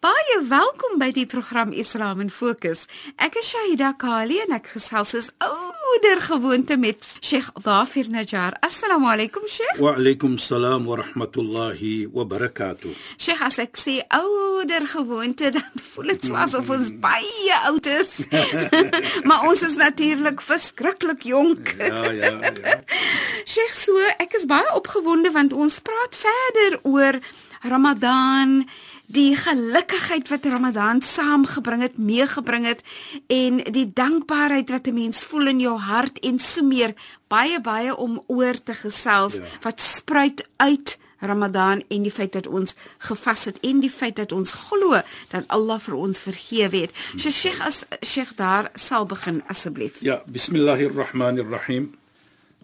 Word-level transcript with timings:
Baie 0.00 0.38
welkom 0.48 0.94
by 0.96 1.10
die 1.12 1.26
program 1.28 1.74
Islam 1.76 2.22
in 2.24 2.30
Fokus. 2.32 2.86
Ek 3.20 3.34
is 3.36 3.50
Shahida 3.50 3.90
Kali 4.00 4.38
en 4.40 4.54
ek 4.56 4.70
gesels 4.72 5.10
is 5.18 5.26
ouer 5.44 6.22
gewoonte 6.24 6.78
met 6.80 7.04
Sheikh 7.20 7.50
Dhafir 7.60 8.08
Najjar. 8.08 8.56
Assalamu 8.64 9.10
alaykum 9.12 9.44
Sheikh. 9.44 9.76
Wa 9.76 9.92
alaykum 10.00 10.38
salaam 10.40 10.88
wa 10.88 10.96
rahmatullahi 11.02 12.08
wa 12.16 12.24
barakatuh. 12.24 12.94
Sheikh, 13.20 13.44
as 13.44 13.60
ek 13.60 13.76
sê 13.76 13.98
ouer 14.16 14.88
gewoonte 14.88 15.52
dan 15.58 15.84
voel 15.92 16.14
dit 16.14 16.24
so 16.30 16.40
asof 16.46 16.72
ons 16.72 16.88
baie 17.04 17.60
oud 17.68 17.92
is. 17.92 18.22
maar 19.28 19.44
ons 19.52 19.60
is 19.68 19.76
natuurlik 19.76 20.40
verskriklik 20.40 21.28
jonk. 21.28 21.74
Ja, 21.76 22.06
ja, 22.08 22.38
ja. 22.40 22.80
Sheikh, 23.52 23.76
so 23.76 24.00
ek 24.16 24.40
is 24.40 24.48
baie 24.48 24.72
opgewonde 24.80 25.36
want 25.36 25.52
ons 25.52 25.76
praat 25.84 26.16
verder 26.24 26.80
oor 26.88 27.20
Ramadan 27.68 28.62
die 29.10 29.34
gelukigheid 29.36 30.28
wat 30.30 30.46
Ramadan 30.46 31.02
saamgebring 31.02 31.82
het, 31.82 31.98
meegebring 31.98 32.66
het 32.68 32.82
en 33.26 33.58
die 33.74 33.88
dankbaarheid 33.94 34.70
wat 34.70 34.86
'n 34.86 34.94
mens 34.94 35.24
voel 35.24 35.46
in 35.46 35.60
jou 35.60 35.78
hart 35.78 36.18
en 36.18 36.38
so 36.38 36.62
meer 36.62 36.94
baie 37.28 37.60
baie 37.60 37.96
om 37.96 38.22
oor 38.26 38.62
te 38.62 38.74
gesels 38.74 39.34
ja. 39.34 39.42
wat 39.62 39.80
spruit 39.80 40.48
uit 40.56 40.98
Ramadan 41.18 41.82
en 41.88 42.02
die 42.02 42.10
feit 42.10 42.32
dat 42.32 42.46
ons 42.46 42.74
gevas 42.98 43.44
het 43.44 43.60
en 43.60 43.80
die 43.80 43.90
feit 43.90 44.16
dat 44.16 44.32
ons 44.32 44.52
glo 44.52 45.00
dat 45.28 45.44
Allah 45.46 45.80
vir 45.80 45.94
ons 45.94 46.18
vergewe 46.18 46.76
het. 46.76 46.92
So 47.16 47.30
Sheikh 47.30 47.60
as 47.60 47.84
Sheikh 48.02 48.36
daar 48.36 48.70
sal 48.74 49.06
begin 49.06 49.42
asseblief. 49.46 50.00
Ja, 50.00 50.22
bismillahirrahmanirrahim. 50.26 51.94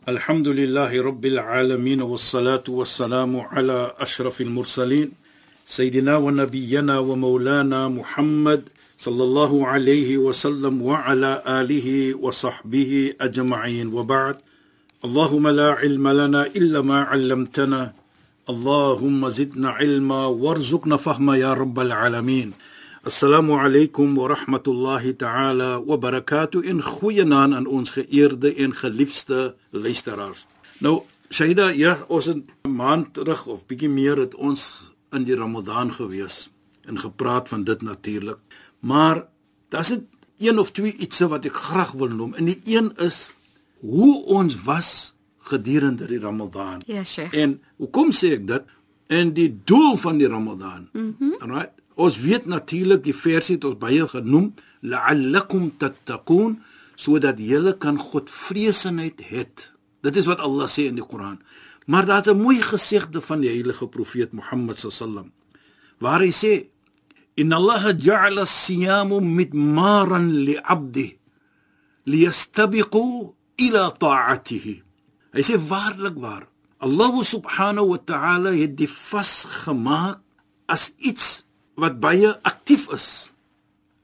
Alhamdulillahi 0.04 0.98
rabbil 1.02 1.38
alamin 1.38 2.08
was 2.08 2.30
salatu 2.30 2.76
was 2.76 2.96
salamu 2.96 3.44
ala 3.50 3.94
ashrafil 3.98 4.50
mursalin. 4.50 5.16
سيدنا 5.67 6.17
ونبينا 6.17 6.99
ومولانا 6.99 7.87
محمد 7.87 8.69
صلى 8.97 9.23
الله 9.23 9.67
عليه 9.67 10.17
وسلم 10.17 10.81
وعلى 10.81 11.43
اله 11.47 12.15
وصحبه 12.15 13.13
اجمعين 13.21 13.87
وبعد 13.93 14.35
اللهم 15.05 15.47
لا 15.47 15.69
علم 15.71 16.07
لنا 16.07 16.45
الا 16.45 16.81
ما 16.81 16.99
علمتنا 17.03 17.93
اللهم 18.49 19.29
زدنا 19.29 19.69
علما 19.69 20.25
وارزقنا 20.25 20.97
فهما 20.97 21.37
يا 21.37 21.53
رب 21.53 21.79
العالمين 21.79 22.53
السلام 23.07 23.51
عليكم 23.51 24.17
ورحمه 24.17 24.65
الله 24.67 25.11
تعالى 25.11 25.75
وبركاته 25.87 26.61
in 26.61 26.81
goeie 26.81 27.25
naam 27.25 27.53
aan 27.53 27.65
ons 27.65 27.89
geëerde 27.97 28.53
en 28.55 28.75
geliefde 28.83 29.55
luisteraars 29.71 30.45
nou 30.85 31.01
Shaida 31.33 31.71
ja 31.73 31.97
ons 32.07 32.27
'n 32.29 32.45
maand 32.69 33.13
terug 33.13 33.47
of 33.47 33.65
bietjie 33.65 33.89
meer 33.89 34.17
het 34.17 34.35
ons 34.35 34.91
in 35.12 35.24
die 35.24 35.36
Ramadan 35.36 35.92
gewees 35.94 36.50
en 36.86 36.98
gepraat 36.98 37.48
van 37.48 37.64
dit 37.64 37.82
natuurlik. 37.82 38.38
Maar 38.78 39.26
daar's 39.68 39.88
dit 39.88 40.02
een 40.38 40.58
of 40.58 40.70
twee 40.72 40.92
ietsie 40.92 41.26
wat 41.26 41.44
ek 41.44 41.56
graag 41.56 41.92
wil 41.98 42.12
noem. 42.12 42.34
En 42.34 42.44
die 42.44 42.60
een 42.64 42.92
is 43.02 43.32
hoe 43.80 44.24
ons 44.24 44.56
was 44.62 45.14
gedurende 45.38 46.06
die 46.06 46.20
Ramadan. 46.20 46.82
Ja, 46.86 47.04
Sheikh. 47.04 47.34
En 47.34 47.60
hoekom 47.76 48.12
sê 48.12 48.34
ek 48.36 48.46
dit? 48.48 48.62
En 49.06 49.32
die 49.34 49.50
doel 49.64 49.96
van 49.96 50.18
die 50.18 50.28
Ramadan. 50.28 50.88
Mhm. 50.92 51.12
Mm 51.18 51.50
right? 51.50 51.72
Ons 51.96 52.18
weet 52.20 52.44
natuurlik 52.46 53.04
die 53.06 53.14
versie 53.16 53.54
het 53.56 53.64
ons 53.64 53.78
baie 53.80 54.04
genoem, 54.08 54.50
la'allakum 54.84 55.70
tattaqun, 55.80 56.58
sodat 56.96 57.40
julle 57.40 57.72
kan 57.80 57.96
Godvreesenheid 58.00 59.22
het. 59.30 59.70
Dit 60.04 60.16
is 60.20 60.28
wat 60.28 60.42
Allah 60.44 60.68
sê 60.68 60.84
in 60.90 60.98
die 61.00 61.06
Koran. 61.06 61.38
Maar 61.86 62.04
daar's 62.06 62.28
'n 62.28 62.40
mooi 62.40 62.62
gesegde 62.62 63.20
van 63.20 63.40
die 63.40 63.50
heilige 63.50 63.86
profeet 63.88 64.32
Mohammed 64.32 64.78
sallam 64.78 65.32
waar 65.98 66.20
hy 66.20 66.32
sê 66.32 66.52
inna 67.34 67.56
Allah 67.56 67.84
ja'ala 67.96 68.42
as-siyam 68.42 69.10
midmaran 69.38 70.26
li'abdi 70.44 71.18
liyastabiqu 72.04 73.32
ila 73.66 73.90
ta'atihi. 73.92 74.82
Hy 75.32 75.42
sê 75.42 75.56
waarlik 75.56 76.16
waar 76.20 76.48
Allah 76.78 77.14
subhanahu 77.24 77.96
wa 77.96 78.00
ta'ala 78.12 78.52
het 78.52 78.76
die 78.76 78.88
vas 78.88 79.44
gemaak 79.64 80.20
as 80.68 80.92
iets 80.98 81.44
wat 81.76 82.00
baie 82.00 82.30
aktief 82.44 82.88
is 82.92 83.32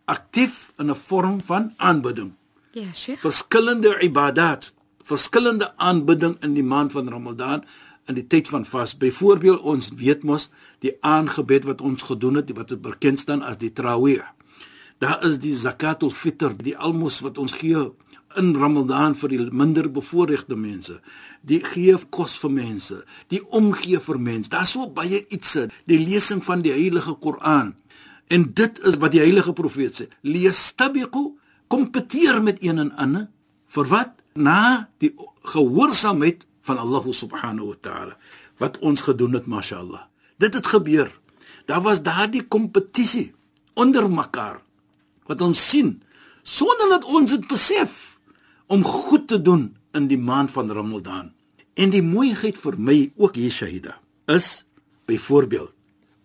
aktief 0.05 0.73
in 0.81 0.91
'n 0.91 0.97
vorm 0.97 1.41
van 1.45 1.75
aanbidding. 1.77 2.33
Ja 2.73 2.93
sheikh. 2.93 3.21
Verskillende 3.21 4.01
ibadat 4.01 4.73
verskillende 5.03 5.73
aanbidding 5.77 6.37
in 6.41 6.55
die 6.55 6.67
maand 6.67 6.93
van 6.93 7.09
Ramadan 7.09 7.65
in 8.11 8.19
die 8.19 8.27
tyd 8.27 8.49
van 8.49 8.65
vas. 8.67 8.97
Byvoorbeeld 8.99 9.61
ons 9.61 9.91
weet 9.99 10.23
mos 10.27 10.49
die 10.83 10.97
aangebed 11.01 11.67
wat 11.69 11.81
ons 11.81 12.03
gedoen 12.03 12.41
het 12.41 12.51
wat 12.57 12.75
bekend 12.83 13.21
staan 13.21 13.43
as 13.43 13.59
die 13.59 13.73
Tarawih. 13.73 14.23
Daar 15.03 15.23
is 15.27 15.39
die 15.43 15.55
Zakatul 15.55 16.11
Fitr, 16.15 16.55
die 16.55 16.77
almos 16.79 17.21
wat 17.21 17.39
ons 17.39 17.57
gee 17.59 17.91
in 18.39 18.55
Ramadan 18.57 19.17
vir 19.19 19.33
die 19.35 19.41
minder 19.51 19.89
bevoorregte 19.93 20.57
mense. 20.57 21.01
Die 21.43 21.61
gee 21.65 21.99
kos 22.15 22.37
vir 22.41 22.53
mense, 22.55 23.03
die 23.29 23.43
omgee 23.51 24.01
vir 24.01 24.19
mense. 24.23 24.51
Daar's 24.53 24.75
so 24.77 24.87
baie 24.87 25.25
iets, 25.35 25.57
die 25.91 25.99
lesing 25.99 26.43
van 26.45 26.63
die 26.63 26.73
Heilige 26.73 27.17
Koran. 27.21 27.75
En 28.33 28.47
dit 28.55 28.79
is 28.87 28.97
wat 29.03 29.13
die 29.13 29.21
heilige 29.21 29.53
profeet 29.53 29.99
sê: 29.99 30.07
"Lees 30.23 30.73
tabiqu, 30.79 31.35
kompeteer 31.69 32.43
met 32.43 32.63
een 32.63 32.79
en 32.79 32.93
ander 32.93 33.29
vir 33.67 33.87
wat? 33.89 34.22
Na 34.35 34.89
die 34.99 35.15
gehoorsaamheid 35.43 36.47
van 36.61 36.79
Allah 36.79 37.05
subhanahu 37.11 37.73
wa 37.73 37.79
ta'ala 37.81 38.17
wat 38.63 38.79
ons 38.79 39.03
gedoen 39.03 39.35
het 39.35 39.47
mashallah. 39.47 40.07
Dit 40.39 40.55
het 40.55 40.67
gebeur. 40.67 41.11
Daar 41.67 41.83
was 41.83 42.03
daardie 42.03 42.43
kompetisie 42.47 43.35
onder 43.75 44.11
mekaar 44.11 44.63
wat 45.27 45.41
ons 45.41 45.69
sien 45.69 46.03
sonder 46.43 46.89
dat 46.89 47.05
ons 47.05 47.31
dit 47.31 47.47
besef 47.47 48.19
om 48.67 48.85
goed 48.85 49.29
te 49.29 49.43
doen 49.43 49.71
in 49.93 50.09
die 50.09 50.19
maand 50.19 50.51
van 50.51 50.71
Ramadan. 50.71 51.33
En 51.75 51.91
die 51.91 52.03
mooiheid 52.03 52.59
vir 52.59 52.79
my 52.79 53.13
ook 53.17 53.37
hier 53.37 53.53
Shahida 53.53 53.99
is 54.31 54.65
byvoorbeeld 55.09 55.73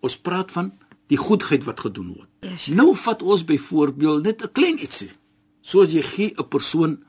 ons 0.00 0.16
praat 0.16 0.52
van 0.52 0.72
die 1.08 1.18
goedheid 1.18 1.64
wat 1.66 1.80
gedoen 1.80 2.12
word. 2.14 2.28
Yes, 2.44 2.68
nou 2.70 2.92
vat 2.96 3.22
ons 3.22 3.44
byvoorbeeld 3.44 4.22
net 4.22 4.44
'n 4.44 4.52
klein 4.52 4.78
ietsie. 4.78 5.10
Soos 5.60 5.92
jy 5.92 6.02
gee 6.02 6.32
'n 6.36 6.48
persoon 6.48 7.02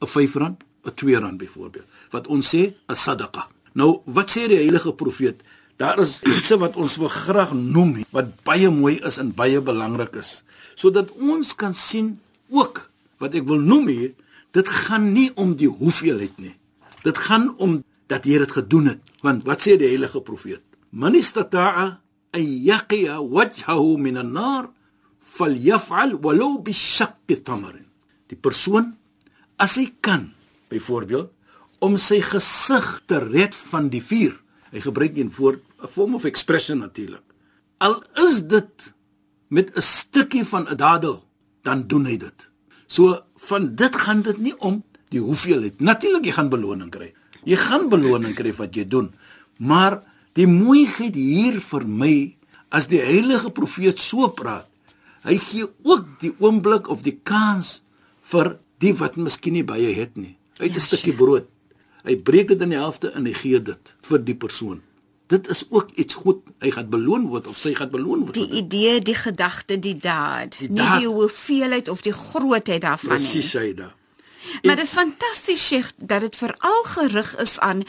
'n 0.00 0.06
R5, 0.06 0.36
'n 0.36 0.56
R2 0.90 1.36
byvoorbeeld. 1.36 1.86
Wat 2.10 2.26
ons 2.26 2.54
sê 2.54 2.74
'n 2.88 2.96
sadaqa. 2.96 3.48
Nou, 3.72 4.00
wat 4.04 4.30
sê 4.30 4.48
die 4.48 4.56
heilige 4.56 4.92
profeet? 4.92 5.42
Daar 5.76 5.98
is 5.98 6.20
iets 6.24 6.50
wat 6.56 6.76
ons 6.76 6.96
wil 6.96 7.08
graag 7.08 7.52
noem 7.52 8.04
wat 8.10 8.42
baie 8.42 8.70
mooi 8.70 8.96
is 9.04 9.18
en 9.18 9.34
baie 9.34 9.60
belangrik 9.60 10.14
is, 10.16 10.44
sodat 10.74 11.10
ons 11.10 11.54
kan 11.54 11.74
sien 11.74 12.20
ook 12.48 12.90
wat 13.20 13.34
ek 13.34 13.44
wil 13.44 13.60
noem 13.60 13.88
hier, 13.88 14.12
dit 14.56 14.68
gaan 14.68 15.12
nie 15.12 15.30
om 15.36 15.52
die 15.56 15.68
hoeveelheid 15.68 16.38
nie. 16.40 16.54
Dit 17.04 17.18
gaan 17.18 17.52
om 17.60 17.84
dat 18.08 18.24
jy 18.24 18.38
dit 18.38 18.52
gedoen 18.52 18.86
het. 18.94 19.00
Want 19.20 19.44
wat 19.44 19.60
sê 19.64 19.76
die 19.76 19.90
heilige 19.90 20.20
profeet? 20.24 20.62
Man 20.90 21.14
istata'a 21.14 22.00
an 22.32 22.46
yaqiya 22.70 23.20
wajhahu 23.20 23.96
min 24.00 24.16
an-nar 24.16 24.70
falyaf'al 25.20 26.16
walau 26.24 26.56
bi 26.64 26.72
shaqqi 26.72 27.42
tamr. 27.44 27.76
Die 28.30 28.38
persoon 28.38 28.94
as 29.56 29.76
hy 29.76 29.90
kan 30.00 30.32
byvoorbeeld 30.68 31.30
om 31.84 31.96
sy 32.00 32.20
gesig 32.24 33.02
te 33.06 33.20
red 33.20 33.54
van 33.70 33.88
die 33.92 34.02
vuur. 34.02 34.34
Hy 34.72 34.80
gebruik 34.80 35.16
een 35.16 35.32
woord 35.36 35.62
'n 35.82 35.88
form 35.92 36.14
of 36.14 36.24
expression 36.24 36.78
natuurlik 36.78 37.22
al 37.78 38.02
is 38.14 38.40
dit 38.42 38.92
met 39.48 39.76
'n 39.76 39.82
stukkie 39.82 40.44
van 40.44 40.68
'n 40.68 40.76
dadel 40.76 41.24
dan 41.62 41.86
doen 41.86 42.04
hy 42.06 42.16
dit. 42.16 42.48
So 42.86 43.20
van 43.36 43.74
dit 43.74 43.96
gaan 43.96 44.22
dit 44.22 44.38
nie 44.38 44.58
om 44.58 44.84
die 45.08 45.20
hoeveelheid. 45.20 45.80
Natuurlik 45.80 46.24
jy 46.24 46.32
gaan 46.32 46.48
beloning 46.48 46.90
kry. 46.90 47.14
Jy 47.44 47.56
gaan 47.56 47.88
beloning 47.88 48.34
kry 48.34 48.52
wat 48.52 48.74
jy 48.74 48.88
doen. 48.88 49.14
Maar 49.58 50.02
Die 50.36 50.44
mooiheid 50.44 51.16
hier 51.16 51.62
vir 51.64 51.84
my 51.88 52.14
as 52.68 52.90
die 52.92 53.00
heilige 53.00 53.48
profeet 53.56 54.02
so 54.02 54.28
praat, 54.36 54.68
hy 55.24 55.38
gee 55.40 55.64
ook 55.64 56.04
die 56.20 56.32
oomblik 56.44 56.90
of 56.92 57.00
die 57.06 57.16
kans 57.24 57.80
vir 58.28 58.58
die 58.78 58.94
wat 58.94 59.16
miskien 59.16 59.52
nie 59.52 59.64
baie 59.64 59.92
het 59.94 60.16
nie. 60.16 60.36
Hy 60.58 60.64
het 60.64 60.72
'n 60.72 60.78
Ja, 60.78 60.80
stukkie 60.80 61.12
sure. 61.12 61.24
brood. 61.24 61.44
Hy 62.04 62.16
breek 62.16 62.48
dit 62.48 62.62
in 62.62 62.68
die 62.68 62.78
helfte 62.78 63.10
en 63.10 63.24
hy 63.26 63.32
gee 63.32 63.62
dit 63.62 63.94
vir 64.02 64.18
die 64.24 64.34
persoon. 64.34 64.82
Dit 65.26 65.48
is 65.48 65.64
ook 65.70 65.90
iets 65.94 66.14
goed. 66.14 66.38
Hy 66.60 66.70
gaan 66.70 66.88
beloon 66.88 67.26
word 67.28 67.46
of 67.48 67.58
sy 67.58 67.74
gaan 67.74 67.90
beloon 67.90 68.20
word. 68.20 68.34
Die 68.34 68.48
idee, 68.50 69.00
die 69.02 69.14
gedagte, 69.14 69.78
die 69.78 69.96
daad, 69.96 70.56
Die 70.58 70.68
nie 70.68 70.76
daad. 70.76 70.98
die 71.00 71.08
hoeveelheid 71.08 71.88
of 71.88 72.00
die 72.02 72.12
grootheid 72.12 72.80
daarvan 72.82 73.08
nie. 73.18 73.18
Presies 73.18 73.52
hy 73.52 73.74
daar. 73.74 73.94
Maar 74.62 74.76
dit 74.76 74.84
is 74.84 74.92
fantasties 74.92 75.66
Sheikh 75.66 75.92
dat 75.96 76.20
dit 76.20 76.36
veral 76.36 76.82
gerig 76.82 77.36
is 77.36 77.58
aan 77.58 77.82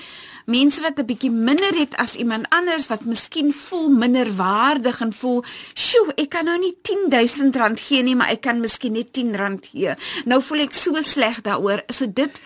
mense 0.45 0.81
wat 0.81 0.99
'n 0.99 1.05
bietjie 1.05 1.31
minder 1.31 1.73
het 1.75 1.95
as 1.95 2.15
iemand 2.15 2.49
anders 2.49 2.87
wat 2.87 3.05
miskien 3.05 3.53
voel 3.53 3.89
minderwaardig 3.89 4.99
en 5.01 5.13
voel, 5.13 5.43
"Sjoe, 5.73 6.13
ek 6.15 6.29
kan 6.29 6.45
nou 6.45 6.59
nie 6.59 6.77
R10000 6.81 7.79
gee 7.79 8.03
nie, 8.03 8.15
maar 8.15 8.29
ek 8.29 8.41
kan 8.41 8.59
miskien 8.59 8.91
net 8.91 9.17
R10 9.17 9.59
gee." 9.71 9.93
Nou 10.25 10.41
voel 10.41 10.59
ek 10.59 10.73
so 10.73 11.01
sleg 11.01 11.41
daaroor. 11.41 11.83
So 11.87 12.05
dit 12.13 12.41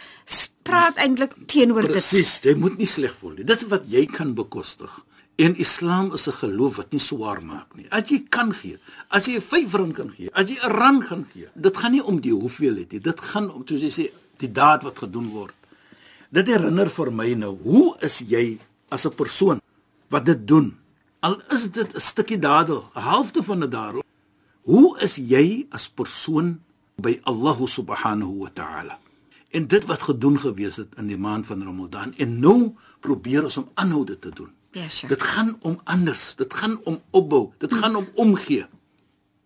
praat 0.62 0.98
eintlik 0.98 1.34
teenoor 1.46 1.82
dit. 1.82 1.92
Presies, 1.92 2.40
jy 2.42 2.56
moet 2.56 2.78
nie 2.78 2.88
sleg 2.88 3.16
voel 3.20 3.32
nie. 3.32 3.44
Dit 3.44 3.62
is 3.62 3.68
wat 3.68 3.84
jy 3.88 4.06
kan 4.06 4.34
bekostig. 4.34 5.00
En 5.42 5.56
Islam 5.58 6.14
is 6.14 6.28
'n 6.28 6.38
geloof 6.42 6.76
wat 6.76 6.92
nie 6.92 7.00
swaar 7.00 7.42
maak 7.44 7.76
nie. 7.76 7.88
As 7.90 8.10
jy 8.10 8.20
kan 8.30 8.54
gee, 8.54 8.78
as 9.08 9.26
jy 9.26 9.42
5 9.42 9.74
rand 9.74 9.94
kan 9.94 10.12
gee, 10.18 10.30
as 10.34 10.50
jy 10.50 10.58
'n 10.62 10.72
rand 10.72 11.08
kan 11.08 11.26
gee, 11.32 11.48
dit 11.54 11.78
gaan 11.78 11.92
nie 11.92 12.04
om 12.04 12.22
die 12.22 12.34
hoeveelheid 12.34 12.92
nie. 12.92 13.00
Dit 13.00 13.20
gaan 13.20 13.52
om 13.52 13.62
soos 13.66 13.82
jy 13.82 13.90
sê 13.90 14.12
die 14.38 14.52
daad 14.52 14.84
wat 14.84 15.00
gedoen 15.00 15.30
word. 15.30 15.56
Dit 16.30 16.48
herinner 16.48 16.90
vir 16.90 17.12
my 17.12 17.34
nou, 17.34 17.58
hoe 17.64 17.96
is 18.00 18.20
jy 18.20 18.60
as 18.90 19.06
'n 19.06 19.16
persoon 19.16 19.62
wat 20.10 20.26
dit 20.26 20.48
doen? 20.48 20.78
Al 21.20 21.42
is 21.50 21.72
dit 21.72 21.96
'n 21.96 22.00
stukkie 22.00 22.40
dadel, 22.40 22.92
'n 22.96 23.02
halfte 23.02 23.44
van 23.44 23.64
'n 23.64 23.70
dadel. 23.70 24.04
Hoe 24.62 25.00
is 25.00 25.16
jy 25.16 25.66
as 25.72 25.90
persoon 25.90 26.62
by 26.96 27.20
Allah 27.24 27.58
subhanahu 27.66 28.38
wa 28.38 28.50
ta'ala? 28.54 29.00
En 29.50 29.68
dit 29.68 29.86
wat 29.86 30.02
gedoen 30.02 30.40
gewees 30.40 30.76
het 30.76 30.96
in 30.98 31.08
die 31.08 31.18
maand 31.18 31.46
van 31.46 31.64
Ramadan 31.64 32.14
en 32.18 32.40
nou 32.40 32.76
probeer 33.00 33.44
ons 33.44 33.58
om 33.58 33.70
aanhou 33.74 34.06
dit 34.06 34.22
te 34.22 34.30
doen. 34.30 34.52
Ja, 34.72 34.88
sure. 34.90 35.10
Dit 35.12 35.24
gaan 35.24 35.56
om 35.68 35.80
anders, 35.84 36.36
dit 36.36 36.54
gaan 36.54 36.80
om 36.84 37.02
opbou, 37.12 37.52
dit 37.58 37.74
gaan 37.74 37.96
om 37.96 38.08
omgee. 38.16 38.66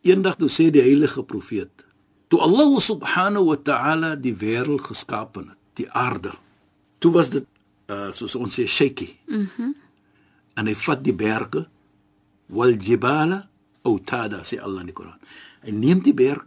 Eendag 0.05 0.35
toe 0.37 0.49
sê 0.49 0.69
die 0.69 0.83
heilige 0.85 1.23
profeet, 1.23 1.85
toe 2.29 2.39
Allah 2.45 2.79
subhanahu 2.79 3.49
wa 3.49 3.57
ta'ala 3.57 4.15
die 4.15 4.35
wêreld 4.37 4.85
geskaap 4.85 5.39
het, 5.41 5.57
die 5.73 5.87
aarde. 5.91 6.33
Toe 7.01 7.11
was 7.11 7.31
dit 7.33 7.47
uh, 7.89 8.11
soos 8.13 8.35
ons 8.37 8.53
sê 8.59 8.67
shaky. 8.69 9.09
Mhm. 9.27 9.49
Mm 9.57 9.73
en 10.55 10.69
hy 10.69 10.75
vat 10.85 11.01
die 11.03 11.15
berge 11.15 11.65
wal 12.55 12.75
jibala 12.79 13.41
autada 13.85 14.41
sê 14.47 14.59
Allah 14.63 14.85
in 14.85 14.91
die 14.91 14.95
Koran. 14.95 15.19
Hy 15.65 15.73
neem 15.75 16.01
die 16.05 16.15
berg 16.15 16.45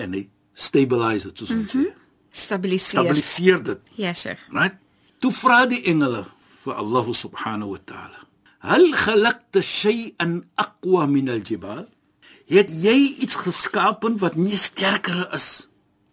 en 0.00 0.16
hy 0.16 0.24
stabilise 0.56 1.30
dit 1.30 1.38
soos 1.42 1.52
ons 1.54 1.74
mm 1.74 1.80
-hmm. 1.80 1.86
sê. 1.86 2.42
Stabiliseer. 2.42 3.02
Stabiliseer 3.02 3.62
dit. 3.64 3.80
Ja, 3.94 4.14
Sheikh. 4.14 4.42
Right? 4.50 4.76
Toe 5.18 5.32
vra 5.32 5.66
die 5.66 5.82
engele 5.82 6.24
vir 6.64 6.74
Allah 6.76 7.06
subhanahu 7.24 7.74
wa 7.74 7.80
ta'ala. 7.84 8.20
Hal 8.60 8.92
khalaqta 8.92 9.62
shay'an 9.64 10.44
aqwa 10.60 11.06
min 11.08 11.28
al-jibal? 11.28 11.86
Het 12.50 12.68
jy 12.70 12.98
iets 13.24 13.38
geskapen 13.40 14.18
wat 14.20 14.36
meer 14.36 14.58
sterker 14.58 15.28
is 15.32 15.68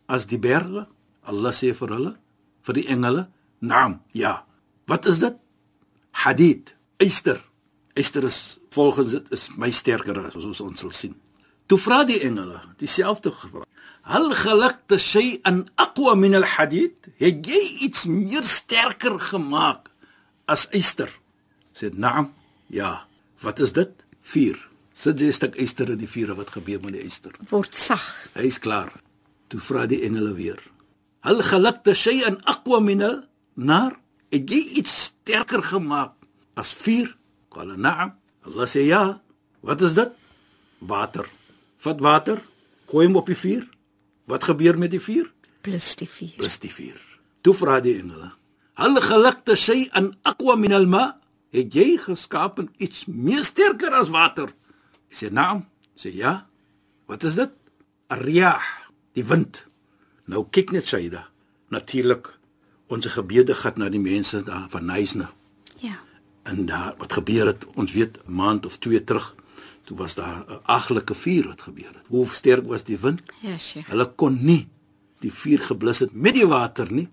as 0.08 0.28
die 0.32 0.40
berge? 0.40 0.86
Allah 1.28 1.52
sê 1.52 1.74
vir 1.76 1.92
hulle, 1.96 2.14
vir 2.64 2.74
die 2.74 2.88
engele, 2.88 3.28
"Naam, 3.60 4.02
ja." 4.14 4.46
Wat 4.88 5.06
is 5.06 5.20
dit? 5.20 5.36
Hadid, 6.12 6.76
yster. 6.98 7.44
Yster 7.94 8.24
is 8.24 8.60
volgens 8.70 9.12
dit 9.12 9.32
is 9.32 9.50
my 9.58 9.72
sterker 9.72 10.26
as 10.26 10.34
soos 10.34 10.62
ons 10.62 10.80
sal 10.80 10.92
sien. 10.92 11.16
Toe 11.68 11.78
vra 11.78 12.04
die 12.06 12.22
engele 12.24 12.62
dieselfde 12.78 13.32
vraag. 13.32 13.66
Hal 14.02 14.32
khalaqta 14.32 14.98
shay'an 14.98 15.68
aqwa 15.76 16.16
min 16.16 16.36
al-hadid? 16.36 16.96
Het 17.20 17.46
jy 17.46 17.64
iets 17.88 18.06
meer 18.06 18.44
sterker 18.44 19.20
gemaak 19.20 19.87
as 20.48 20.68
yster? 20.72 21.12
Sê 21.76 21.92
naam. 21.94 22.34
Ja. 22.74 23.06
Wat 23.44 23.60
is 23.60 23.74
dit? 23.74 23.92
Vuur. 24.32 24.58
Sit 24.94 25.20
jy 25.20 25.28
'n 25.28 25.34
stuk 25.34 25.56
yster 25.56 25.92
in 25.92 26.00
die 26.02 26.10
vuur 26.10 26.34
wat 26.36 26.50
gebeur 26.50 26.82
met 26.82 26.94
die 26.94 27.06
yster? 27.06 27.34
Word 27.50 27.76
sag. 27.76 28.30
Hy's 28.34 28.60
klaar. 28.60 28.92
Toe 29.48 29.60
vra 29.60 29.86
die 29.86 30.02
engele 30.02 30.34
weer. 30.34 30.60
Hal 31.22 31.42
khalaqta 31.42 31.94
shay'an 31.94 32.42
aqwa 32.44 32.80
min 32.80 33.02
al-nar? 33.02 34.00
Het 34.32 34.50
jy 34.50 34.62
iets 34.82 34.94
sterker 35.04 35.64
gemaak 35.64 36.14
as 36.56 36.74
vuur? 36.74 37.16
Qala 37.50 37.76
na'am. 37.76 38.18
Allah 38.46 38.68
sê 38.68 38.88
ja. 38.88 39.22
Wat 39.62 39.82
is 39.82 39.94
dit? 39.94 40.12
Water. 40.80 41.28
Vat 41.78 42.00
water, 42.02 42.42
gooi 42.90 43.06
hom 43.06 43.16
op 43.16 43.28
die 43.30 43.38
vuur. 43.38 43.68
Wat 44.26 44.44
gebeur 44.44 44.78
met 44.78 44.92
die 44.92 45.02
vuur? 45.02 45.30
Plus 45.62 45.96
die 46.00 46.08
4. 46.08 46.36
Plus 46.40 46.58
die 46.64 46.72
vuur. 46.72 47.00
Toe 47.42 47.54
vra 47.56 47.80
die 47.84 47.98
engele: 48.00 48.32
"Hal 48.80 48.96
khalaqta 49.08 49.56
shay'an 49.56 50.16
aqwa 50.24 50.56
min 50.56 50.74
al-ma?" 50.74 51.06
Het 51.52 51.74
jy 51.74 51.98
geskaap 51.98 52.60
iets 52.78 53.06
meer 53.06 53.44
sterker 53.44 53.94
as 53.94 54.10
water? 54.10 54.50
Hy 55.10 55.16
sê: 55.16 55.32
"Naam." 55.32 55.66
Sê 55.98 56.14
ja. 56.14 56.46
Wat 57.10 57.24
is 57.24 57.36
dit? 57.36 57.52
'n 58.10 58.20
Riyah, 58.22 58.62
die 59.14 59.26
wind. 59.26 59.66
Nou 60.26 60.46
kyk 60.50 60.72
net 60.72 60.86
Saida. 60.86 61.28
Natuurlik 61.70 62.40
ons 62.88 63.06
gebede 63.06 63.56
gaan 63.56 63.74
na 63.82 63.90
die 63.90 64.00
mense 64.00 64.44
daar 64.44 64.68
van 64.70 64.86
Nysna. 64.86 65.32
Ja. 65.82 65.98
En 66.44 66.66
daar 66.66 66.94
wat 66.98 67.14
gebeur 67.14 67.46
het, 67.46 67.66
ons 67.76 67.92
weet 67.92 68.20
'n 68.26 68.34
maand 68.34 68.66
of 68.66 68.78
2 68.78 69.04
terug, 69.04 69.36
toe 69.84 69.98
was 69.98 70.16
daar 70.16 70.46
'n 70.48 70.60
aglike 70.64 71.14
vuur 71.14 71.48
wat 71.48 71.62
gebeur 71.62 71.94
het. 71.94 72.08
Hoe 72.08 72.28
sterk 72.28 72.66
was 72.66 72.84
die 72.84 72.98
wind? 72.98 73.22
Ja, 73.42 73.58
Sheikh. 73.58 73.90
Hulle 73.90 74.14
kon 74.16 74.38
nie 74.42 74.68
die 75.20 75.34
vuur 75.34 75.60
geblus 75.60 76.00
het 76.00 76.14
met 76.14 76.34
die 76.34 76.48
water 76.48 76.92
nie. 76.92 77.10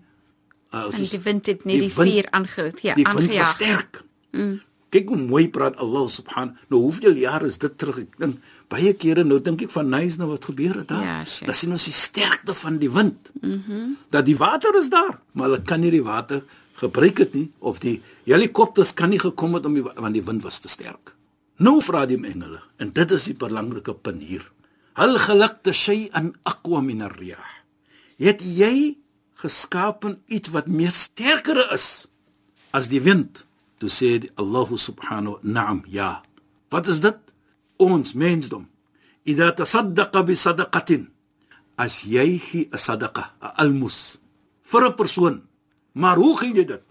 Uh, 0.75 0.89
En 0.91 1.03
die 1.07 1.19
wind 1.23 1.45
het 1.47 1.61
net 1.65 1.79
die, 1.79 1.91
wind- 1.95 2.11
vuur 2.11 2.25
aangehoud, 2.35 2.81
ja, 2.83 2.93
die 2.99 3.03
wind 3.05 3.15
was 3.15 3.23
aangejaag. 3.25 3.51
sterk. 3.55 4.03
Mm. 4.31 4.61
Kyk 4.89 5.07
hoe 5.11 5.17
mooi 5.17 5.47
praat 5.49 5.77
Allah 5.77 6.07
subhan. 6.11 6.57
Nou 6.67 6.81
hoeveel 6.81 7.15
jare 7.19 7.45
is 7.47 7.57
dit 7.57 7.77
terug? 7.77 7.97
Ek 8.03 8.17
dink 8.19 8.37
baie 8.71 8.93
kere 8.93 9.23
nou 9.23 9.39
dink 9.41 9.61
ek 9.61 9.71
van 9.71 9.89
nice 9.89 10.17
nou 10.19 10.29
wat 10.29 10.45
gebeur 10.45 10.75
het 10.81 10.87
daar. 10.91 11.03
Ja, 11.03 11.15
sure. 11.25 11.45
Dan 11.45 11.55
sien 11.55 11.71
ons 11.71 11.83
die 11.87 11.93
sterkte 11.95 12.53
van 12.53 12.77
die 12.77 12.89
wind. 12.91 13.31
Mhm. 13.41 13.59
Mm 13.69 13.97
dat 14.09 14.25
die 14.25 14.35
water 14.37 14.75
is 14.79 14.89
daar, 14.89 15.19
maar 15.31 15.49
hulle 15.49 15.61
kan 15.63 15.79
nie 15.79 15.91
die 15.91 16.03
water 16.03 16.43
gebruik 16.75 17.17
het 17.17 17.33
nie 17.33 17.51
of 17.59 17.79
die 17.79 18.01
helikopters 18.25 18.93
kan 18.93 19.09
nie 19.09 19.19
gekom 19.19 19.53
het 19.53 19.65
om 19.65 19.73
die, 19.73 19.83
want 19.83 20.13
die 20.13 20.23
wind 20.23 20.43
was 20.43 20.59
te 20.59 20.67
sterk. 20.69 21.13
Nou 21.57 21.81
vra 21.81 22.05
die 22.05 22.17
engele 22.19 22.59
en 22.77 22.91
dit 22.91 23.11
is 23.11 23.23
die 23.23 23.33
belangrike 23.35 23.93
punt 23.93 24.21
hier. 24.23 24.43
Hal 24.93 25.15
khalaqta 25.19 25.71
shay'an 25.73 26.33
aqwa 26.43 26.81
min 26.81 27.01
ar-riyah. 27.01 27.51
Het 28.19 28.41
jy 28.43 28.95
geskapen 29.35 30.21
iets 30.25 30.49
wat 30.49 30.67
meer 30.67 30.91
sterker 30.91 31.59
is 31.73 32.07
as 32.71 32.87
die 32.91 33.01
wind? 33.01 33.45
Toe 33.79 33.91
sê 33.91 34.15
die 34.23 34.31
Allah 34.39 34.69
subhanahu 34.71 35.39
na'am 35.43 35.83
ja. 35.87 36.21
Wat 36.71 36.87
is 36.87 36.99
dit? 37.03 37.17
Ons 37.77 38.13
mensdom. 38.15 38.67
Idha 39.27 39.51
tasaddaqa 39.51 40.23
bi 40.23 40.35
sadaqatin. 40.35 41.09
As 41.75 42.03
jy 42.07 42.39
gee 42.39 42.69
'n 42.71 42.77
sadaqa, 42.77 43.35
'n 43.41 43.51
almus 43.61 44.17
vir 44.63 44.83
'n 44.87 44.95
persoon. 44.95 45.43
Maar 45.93 46.17
hoe 46.17 46.37
gee 46.37 46.53
jy 46.53 46.65
dit? 46.65 46.83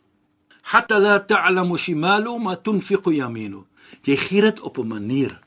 Hatta 0.62 0.98
la 0.98 1.20
ta'lamu 1.20 1.76
shimalu 1.76 2.38
ma 2.38 2.56
tunfiqu 2.56 3.12
yaminu. 3.12 3.64
Jy 4.04 4.16
gee 4.16 4.40
dit 4.40 4.60
op 4.60 4.78
'n 4.78 4.86
manier 4.86 5.40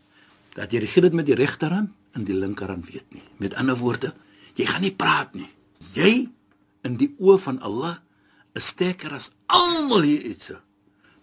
dat 0.53 0.71
jy 0.71 0.85
gee 0.85 1.01
dit 1.01 1.13
met 1.13 1.25
die 1.25 1.35
regterhand 1.35 1.89
en 2.13 2.23
die 2.23 2.33
linkerhand 2.35 2.85
weet 2.85 3.05
nie. 3.13 3.23
Met 3.37 3.53
ander 3.53 3.77
woorde, 3.77 4.13
jy 4.53 4.65
gaan 4.65 4.81
nie 4.81 4.95
praat 4.95 5.33
nie. 5.33 5.49
Jy 5.93 6.29
in 6.87 6.97
die 7.01 7.11
oë 7.19 7.37
van 7.43 7.59
Allah 7.67 7.97
is 8.57 8.71
sterker 8.73 9.13
as 9.17 9.29
almal 9.53 10.05
hier 10.07 10.23
iets. 10.31 10.51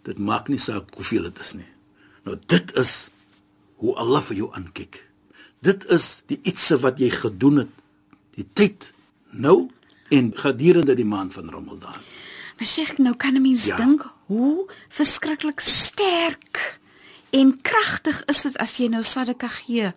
Dit 0.05 0.21
maak 0.21 0.51
nie 0.53 0.61
saak 0.61 0.93
hoeveel 0.99 1.29
dit 1.31 1.41
is 1.41 1.55
nie. 1.59 1.69
Nou 2.27 2.37
dit 2.53 2.75
is 2.81 2.93
hoe 3.83 3.95
Allah 4.01 4.23
vir 4.29 4.37
jou 4.43 4.51
aankyk. 4.57 5.01
Dit 5.65 5.87
is 5.93 6.23
die 6.31 6.39
ietsie 6.45 6.77
wat 6.85 7.01
jy 7.01 7.11
gedoen 7.15 7.65
het 7.65 7.73
die 8.37 8.47
tyd 8.59 8.91
nou 9.33 9.69
en 10.13 10.31
gedurende 10.37 10.95
die 10.99 11.09
maand 11.09 11.33
van 11.35 11.49
Ramadan. 11.51 11.97
Maar 12.59 12.69
Sheikh, 12.71 12.99
nou 13.03 13.15
kan 13.17 13.35
'n 13.35 13.43
mens 13.43 13.65
Ja. 13.67 13.77
dink 13.77 14.05
hoe 14.27 14.69
verskriklik 14.89 15.61
sterk 15.61 16.79
en 17.35 17.49
kragtig 17.67 18.21
is 18.31 18.43
dit 18.47 18.57
as 18.63 18.77
jy 18.79 18.87
nou 18.93 19.03
sadaka 19.03 19.49
gee 19.57 19.89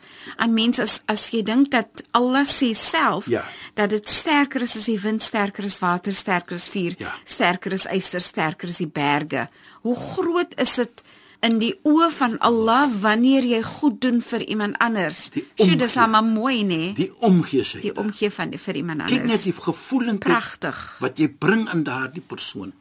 aan 0.42 0.54
mense 0.58 0.82
as 0.82 0.96
as 1.12 1.28
jy 1.34 1.44
dink 1.46 1.70
dat 1.76 2.02
Allah 2.18 2.46
sê 2.50 2.72
self 2.76 3.28
Ja. 3.30 3.44
dat 3.76 3.90
dit 3.94 4.10
sterker 4.10 4.62
is 4.66 4.76
as 4.78 4.86
die 4.90 4.98
wind, 5.00 5.22
sterker 5.22 5.64
is 5.64 5.78
water, 5.80 6.14
sterker 6.14 6.56
is 6.56 6.68
vuur, 6.68 6.96
Ja. 6.98 7.14
sterker 7.26 7.74
is 7.74 7.86
yster, 7.86 8.22
sterker 8.22 8.68
is 8.70 8.78
die 8.78 8.88
berge. 8.90 9.50
Hoe 9.84 9.96
groot 9.96 10.54
is 10.58 10.76
dit 10.76 11.04
in 11.46 11.60
die 11.60 11.76
oë 11.86 12.10
van 12.12 12.38
Allah 12.40 12.90
wanneer 13.02 13.44
jy 13.46 13.62
goed 13.64 14.02
doen 14.02 14.22
vir 14.22 14.42
iemand 14.48 14.78
anders? 14.82 15.30
Die 15.30 15.46
Sjoe, 15.56 15.76
dis 15.78 15.94
maar 15.96 16.24
mooi, 16.24 16.64
né? 16.64 16.94
Die 16.96 17.12
omgee 17.22 17.64
sy. 17.64 17.82
Die 17.82 17.94
omgee 17.96 18.32
van 18.32 18.52
vir 18.58 18.76
iemand 18.76 19.02
anders. 19.02 19.18
Kyk 19.20 19.28
net 19.30 19.44
die 19.44 19.54
gevoelendheid 19.54 20.34
Pragtig. 20.34 20.96
wat 21.00 21.18
jy 21.20 21.28
bring 21.30 21.68
aan 21.70 21.84
daardie 21.84 22.22
persoon. 22.26 22.74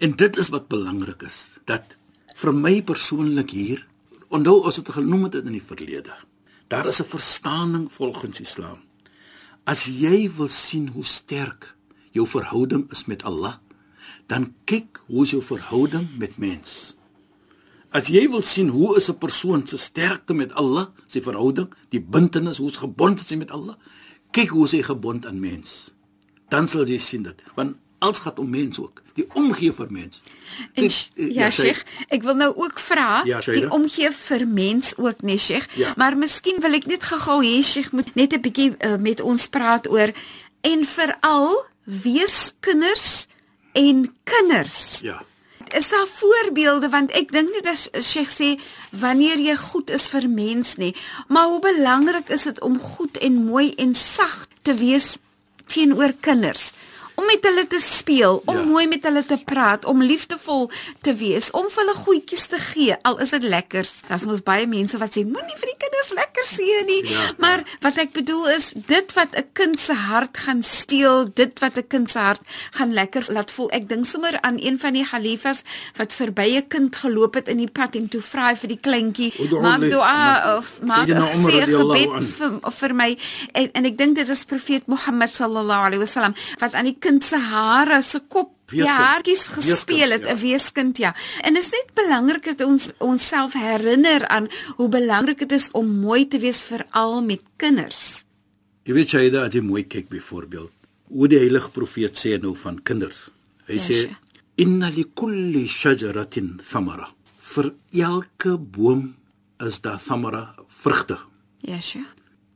En 0.00 0.16
dit 0.16 0.36
is 0.36 0.48
wat 0.48 0.66
belangrik 0.68 1.22
is, 1.22 1.58
dat 1.66 1.96
vir 2.34 2.52
my 2.52 2.82
persoonlik 2.82 3.50
hier, 3.50 3.86
onthou 4.30 4.60
ons 4.64 4.76
het 4.78 4.88
genoem 4.94 5.28
dit 5.30 5.44
in 5.44 5.56
die 5.58 5.66
verlede. 5.66 6.14
Daar 6.70 6.86
is 6.86 7.00
'n 7.02 7.10
verstaaning 7.10 7.92
volgens 7.92 8.40
Islam. 8.40 8.78
As 9.64 9.84
jy 9.84 10.30
wil 10.36 10.48
sien 10.48 10.88
hoe 10.88 11.04
sterk 11.04 11.74
jou 12.10 12.26
verhouding 12.26 12.90
is 12.90 13.04
met 13.04 13.22
Allah, 13.22 13.58
dan 14.26 14.54
kyk 14.64 15.02
hoe 15.06 15.24
is 15.24 15.30
jou 15.30 15.42
verhouding 15.42 16.08
met 16.18 16.38
mens. 16.38 16.96
As 17.90 18.06
jy 18.08 18.28
wil 18.30 18.42
sien 18.42 18.68
hoe 18.68 18.96
is 18.96 19.10
'n 19.10 19.18
persoon 19.18 19.66
se 19.66 19.76
sterkte 19.76 20.34
met 20.34 20.52
Allah, 20.52 20.88
sy 21.06 21.20
verhouding, 21.22 21.72
die 21.88 22.00
bintenis, 22.00 22.58
hoe 22.58 22.70
is 22.70 22.76
gebond 22.76 23.28
hy 23.28 23.36
met 23.36 23.50
Allah, 23.50 23.76
kyk 24.30 24.48
hoe 24.48 24.64
is 24.64 24.72
hy 24.72 24.82
gebond 24.82 25.26
aan 25.26 25.40
mens. 25.40 25.92
Dan 26.48 26.68
sal 26.68 26.86
jy 26.86 26.98
sien 26.98 27.22
dit, 27.22 27.42
want 27.54 27.76
alles 28.00 28.18
gaan 28.24 28.36
om 28.42 28.50
mens 28.50 28.78
ook, 28.80 29.02
die 29.14 29.26
omgee 29.34 29.72
vir 29.72 29.86
mens. 29.90 30.20
En 30.74 30.82
Dit- 30.82 31.10
eh, 31.16 31.34
ja, 31.34 31.50
sy- 31.50 31.62
Sheikh, 31.62 31.82
ek 32.08 32.22
wil 32.22 32.34
nou 32.34 32.52
ook 32.56 32.78
vra 32.80 33.22
Ja, 33.24 33.40
die 33.40 33.68
omgee 33.70 34.10
vir 34.12 34.46
mens 34.48 34.92
ook, 34.96 35.22
nee 35.22 35.38
Sheikh, 35.38 35.66
Ja. 35.76 35.92
maar 35.96 36.16
miskien 36.16 36.60
wil 36.60 36.72
ek 36.72 36.86
net 36.86 37.02
gou-gou 37.04 37.44
hê 37.44 37.62
Sheikh 37.64 37.92
moet 37.92 38.14
net 38.14 38.32
'n 38.32 38.40
bietjie 38.40 38.74
uh, 38.84 38.96
met 38.96 39.20
ons 39.20 39.46
praat 39.48 39.88
oor 39.88 40.10
en 40.60 40.84
veral 40.84 41.64
weeskinders 41.84 43.26
en 43.72 44.14
kinders. 44.24 45.00
Ja. 45.02 45.22
Is 45.76 45.88
daar 45.88 46.06
voorbeelde 46.06 46.88
want 46.90 47.10
ek 47.14 47.30
dink 47.32 47.52
net 47.54 47.66
as 47.70 47.88
Sheikh 48.02 48.30
sê 48.34 48.56
wanneer 48.90 49.38
jy 49.38 49.56
goed 49.56 49.90
is 49.94 50.08
vir 50.10 50.26
mens 50.28 50.74
nê, 50.76 50.92
maar 51.28 51.46
hoe 51.46 51.60
belangrik 51.60 52.28
is 52.28 52.42
dit 52.48 52.60
om 52.60 52.78
goed 52.80 53.18
en 53.18 53.44
mooi 53.44 53.74
en 53.78 53.94
sag 53.94 54.46
te 54.62 54.74
wees 54.74 55.18
teenoor 55.66 56.12
kinders? 56.20 56.72
Om 57.20 57.26
met 57.28 57.44
hulle 57.44 57.66
te 57.68 57.80
speel, 57.84 58.40
om 58.48 58.56
Ja. 58.56 58.62
mooi 58.64 58.86
met 58.88 59.04
hulle 59.04 59.24
te 59.26 59.36
praat, 59.44 59.84
om 59.84 60.02
liefdevol 60.02 60.70
te 61.04 61.12
wees, 61.14 61.50
om 61.50 61.66
vir 61.68 61.82
hulle 61.84 61.94
goedjies 61.98 62.46
te 62.48 62.58
gee, 62.58 62.96
al 63.02 63.18
is 63.20 63.30
dit 63.34 63.42
lekkers. 63.42 64.00
Daar's 64.08 64.24
mos 64.24 64.42
baie 64.42 64.66
mense 64.66 64.96
wat 64.98 65.12
sê 65.16 65.24
moenie 65.24 65.56
vir 65.60 65.68
die 65.72 65.76
kinders 65.84 66.12
lekker 66.16 66.46
gee 66.54 66.84
nie. 66.88 67.00
Ja. 67.10 67.26
Maar 67.38 67.64
wat 67.84 67.98
ek 67.98 68.12
bedoel 68.16 68.48
is 68.56 68.72
dit 68.86 69.12
wat 69.18 69.36
'n 69.36 69.44
kind 69.52 69.80
se 69.80 69.92
hart 69.92 70.38
gaan 70.38 70.62
steel, 70.62 71.28
dit 71.34 71.58
wat 71.60 71.76
'n 71.76 71.86
kind 71.88 72.10
se 72.10 72.18
hart 72.18 72.40
gaan 72.70 72.92
lekker 72.94 73.24
laat 73.28 73.50
voel. 73.50 73.68
Ek 73.70 73.88
dink 73.88 74.06
sommer 74.06 74.40
aan 74.40 74.56
een 74.58 74.78
van 74.78 74.92
die 74.92 75.04
khalifas 75.04 75.62
wat 75.96 76.12
verby 76.12 76.56
'n 76.56 76.68
kind 76.68 76.96
geloop 76.96 77.34
het 77.34 77.48
in 77.48 77.58
die 77.58 77.70
pad 77.70 77.96
en 77.96 78.08
toe 78.08 78.20
vra 78.20 78.48
hy 78.48 78.56
vir 78.56 78.68
die 78.68 78.80
kleintjie, 78.80 79.32
Ud'u 79.38 79.60
maak 79.60 79.80
dua 79.80 80.56
of 80.56 80.80
maak 80.82 81.08
Umar 81.08 81.34
sê 81.34 81.66
gebed 81.68 82.24
vir 82.24 82.70
vir 82.70 82.94
my 82.94 83.16
en, 83.52 83.70
en 83.72 83.84
ek 83.84 83.96
dink 83.98 84.16
dit 84.16 84.28
is 84.28 84.44
profeet 84.44 84.86
Mohammed 84.86 85.34
sallallahu 85.34 85.84
alaihi 85.86 85.98
wasallam 86.06 86.34
wat 86.60 86.74
aan 86.74 86.84
die 86.84 86.96
kind 86.98 87.09
se 87.20 87.36
hare, 87.36 88.02
se 88.02 88.20
kop 88.28 88.52
die 88.70 88.78
Weeskind. 88.78 88.98
haartjies 88.98 89.44
gespeel 89.56 90.10
het, 90.14 90.24
'n 90.30 90.36
weeskind 90.38 90.96
ja. 90.98 91.14
En 91.42 91.56
is 91.56 91.70
net 91.70 91.90
belangrik 91.94 92.44
dat 92.44 92.66
ons 92.66 92.90
onsself 92.98 93.52
herinner 93.52 94.28
aan 94.28 94.48
hoe 94.76 94.88
belangrik 94.88 95.38
dit 95.38 95.52
is 95.52 95.68
om 95.72 95.86
mooi 96.00 96.28
te 96.28 96.38
wees 96.38 96.62
veral 96.62 97.22
met 97.22 97.40
kinders. 97.56 98.24
Jy 98.84 98.92
weet 98.94 99.10
jy 99.10 99.30
dat 99.30 99.52
jy 99.52 99.60
mooi 99.60 99.82
kyk 99.86 100.08
byvoorbeeld 100.08 100.70
hoe 101.10 101.28
die 101.28 101.38
heilige 101.38 101.70
profeet 101.70 102.14
sê 102.18 102.38
nou 102.40 102.54
van 102.56 102.82
kinders. 102.82 103.30
Hy 103.66 103.74
Ja, 103.74 103.80
sê 103.82 104.16
inna 104.56 104.88
likulli 104.88 105.66
shajaratin 105.68 106.60
thamara. 106.70 107.08
Vir 107.38 107.72
elke 107.92 108.56
boom 108.58 109.14
is 109.66 109.80
daar 109.80 109.98
thamara 110.00 110.54
vrugte. 110.82 111.18
Ja, 111.60 111.80
sure. 111.80 112.04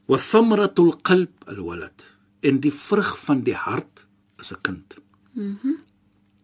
Wa 0.07 0.17
thamaratul 0.19 0.95
qalb 1.03 1.31
alwalad. 1.47 2.05
En 2.43 2.61
die 2.61 2.73
vrug 2.73 3.19
van 3.19 3.41
die 3.43 3.55
hart 3.55 4.04
is 4.45 4.53
'n 4.53 4.61
kind. 4.63 4.97
Mhm. 5.33 5.77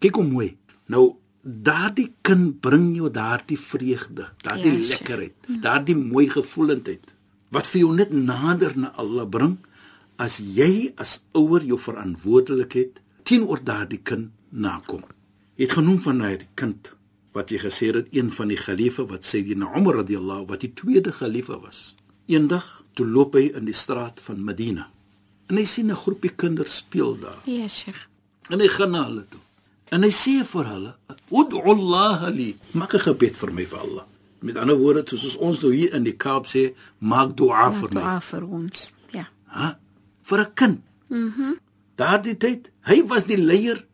Kyk 0.00 0.14
hoe 0.16 0.24
mooi. 0.24 0.56
Nou 0.88 1.16
daardie 1.42 2.12
kind 2.22 2.60
bring 2.60 2.96
jou 2.96 3.10
daardie 3.10 3.58
vreugde, 3.58 4.28
daardie 4.44 4.72
Ja, 4.72 4.78
ja, 4.78 4.82
sure. 4.84 4.88
lekkerheid, 4.88 5.62
daardie 5.62 5.96
mooi 5.96 6.28
gevoelendheid 6.28 7.14
wat 7.50 7.66
vir 7.66 7.80
jou 7.80 7.94
net 7.94 8.12
nader 8.12 8.76
na 8.76 8.92
Allah 8.96 9.26
bring 9.26 9.56
as 10.18 10.38
jy 10.38 10.92
as 10.96 11.22
ouer 11.34 11.64
jou 11.64 11.78
verantwoordelikheid 11.78 13.00
teenoor 13.24 13.62
daardie 13.64 14.00
kind 14.02 14.30
nakom. 14.50 15.02
Jy 15.56 15.64
het 15.64 15.72
genoem 15.72 16.00
van 16.02 16.18
daardie 16.18 16.48
kind 16.54 16.92
wat 17.32 17.50
jy 17.50 17.58
gesê 17.58 17.90
het 17.94 18.08
een 18.14 18.30
van 18.30 18.48
die 18.48 18.56
geliefde 18.58 19.06
wat 19.06 19.24
sê 19.24 19.42
die 19.42 19.56
Umar 19.56 19.94
radhiyallahu 20.02 20.46
wat 20.46 20.60
die 20.60 20.72
tweede 20.74 21.12
geliefde 21.12 21.58
was. 21.60 21.96
Eendag 22.26 22.84
toe 22.94 23.06
loop 23.06 23.34
hy 23.34 23.50
in 23.54 23.64
die 23.64 23.74
straat 23.74 24.20
van 24.20 24.44
Medina 24.44 24.90
en 25.50 25.58
hy 25.58 25.64
sien 25.66 25.90
'n 25.90 26.02
groepie 26.04 26.30
kinders 26.30 26.76
speel 26.76 27.18
daar. 27.18 27.42
Ja, 27.44 27.68
sure. 27.68 27.98
En 28.48 28.60
hy 28.60 28.68
gaan 28.68 28.90
na 28.90 29.04
hulle 29.04 29.24
toe. 29.28 29.40
En 29.90 30.02
hy 30.02 30.10
sê 30.10 30.44
vir 30.44 30.66
hulle: 30.66 30.94
"Ud'u 31.30 31.62
Allah 31.62 32.30
li." 32.30 32.56
Maak 32.72 32.94
'n 32.94 33.00
gebed 33.00 33.36
vir 33.36 33.52
my 33.52 33.66
vir 33.66 33.78
Allah. 33.78 34.04
Met 34.40 34.56
ander 34.56 34.76
woorde, 34.76 35.02
soos 35.16 35.36
ons 35.36 35.60
nou 35.60 35.72
hier 35.74 35.94
in 35.94 36.02
die 36.02 36.16
Kaap 36.16 36.46
sê, 36.46 36.74
maak 36.98 37.36
dua 37.36 37.72
vir 37.72 37.90
my. 37.92 38.00
Dua 38.00 38.20
vir 38.20 38.44
ons. 38.46 38.92
Ja. 39.12 39.26
Ha? 39.46 39.78
Vir 40.22 40.38
'n 40.38 40.54
kind. 40.54 40.80
Mhm. 41.08 41.58
Daardie 41.96 42.36
tyd, 42.36 42.70
hy 42.80 43.06
was 43.06 43.24
die 43.24 43.36
leier 43.36 43.84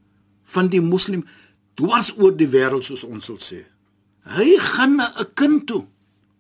van 0.45 0.69
die 0.69 0.81
moslim 0.81 1.25
dwars 1.75 2.13
oor 2.19 2.37
die 2.37 2.49
wêreld 2.49 2.85
soos 2.85 3.05
ons 3.05 3.25
sal 3.25 3.37
sê. 3.37 3.65
Hy 4.37 4.59
gaan 4.59 4.97
na 4.97 5.13
'n 5.19 5.27
kind 5.35 5.67
toe 5.67 5.87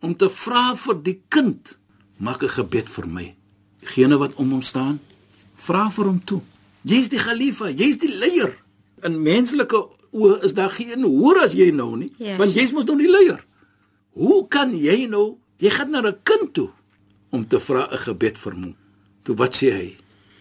om 0.00 0.14
te 0.14 0.28
vra 0.28 0.75
vir 0.76 1.02
die 1.02 1.20
kind, 1.28 1.76
maak 2.18 2.42
'n 2.42 2.49
gebed 2.49 2.88
vir 2.88 3.06
my. 3.06 3.35
Diegene 3.80 4.18
wat 4.18 4.35
om 4.35 4.50
hom 4.50 4.62
staan, 4.62 5.00
vra 5.66 5.88
vir 5.90 6.08
hom 6.11 6.20
toe. 6.25 6.40
Jy's 6.87 7.08
die 7.12 7.18
khalifa, 7.20 7.70
jy's 7.70 7.99
die 7.99 8.12
leier. 8.12 8.54
In 9.06 9.18
menslike 9.23 9.76
oë 10.12 10.38
is 10.46 10.54
daar 10.56 10.70
geen 10.70 11.04
hoor 11.04 11.42
as 11.42 11.52
jy 11.54 11.70
nou 11.75 11.96
nie, 11.96 12.12
Ja, 12.18 12.37
want 12.40 12.54
jy's 12.56 12.73
mos 12.73 12.87
nou 12.88 12.96
die 12.99 13.11
leier. 13.11 13.42
Hoe 14.16 14.46
kan 14.49 14.73
jy 14.73 15.06
nou, 15.11 15.37
jy 15.61 15.70
gaan 15.70 15.90
na 15.90 16.00
'n 16.00 16.16
kind 16.23 16.54
toe 16.54 16.70
om 17.30 17.46
te 17.46 17.58
vra 17.61 17.88
'n 17.90 17.99
gebed 17.99 18.38
vir 18.38 18.52
hom. 18.52 18.75
Toe 19.25 19.37
wat 19.37 19.54
sê 19.54 19.70
hy? 19.73 19.96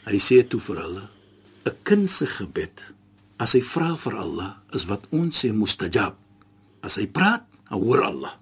Hy 0.06 0.18
sê 0.18 0.48
toe 0.48 0.60
vir 0.60 0.78
hulle, 0.84 1.10
'n 1.66 1.76
kind 1.84 2.10
se 2.10 2.26
gebed 2.26 2.94
as 3.38 3.54
hy 3.54 3.62
vra 3.62 3.96
vir 3.96 4.16
Allah 4.16 4.52
is 4.74 4.86
wat 4.86 5.08
ons 5.12 5.44
sê 5.44 5.52
mustajab. 5.52 6.16
As 6.82 6.96
hy 6.96 7.08
praat, 7.08 7.44
dan 7.70 7.82
hoor 7.82 8.02
Allah. 8.04 8.34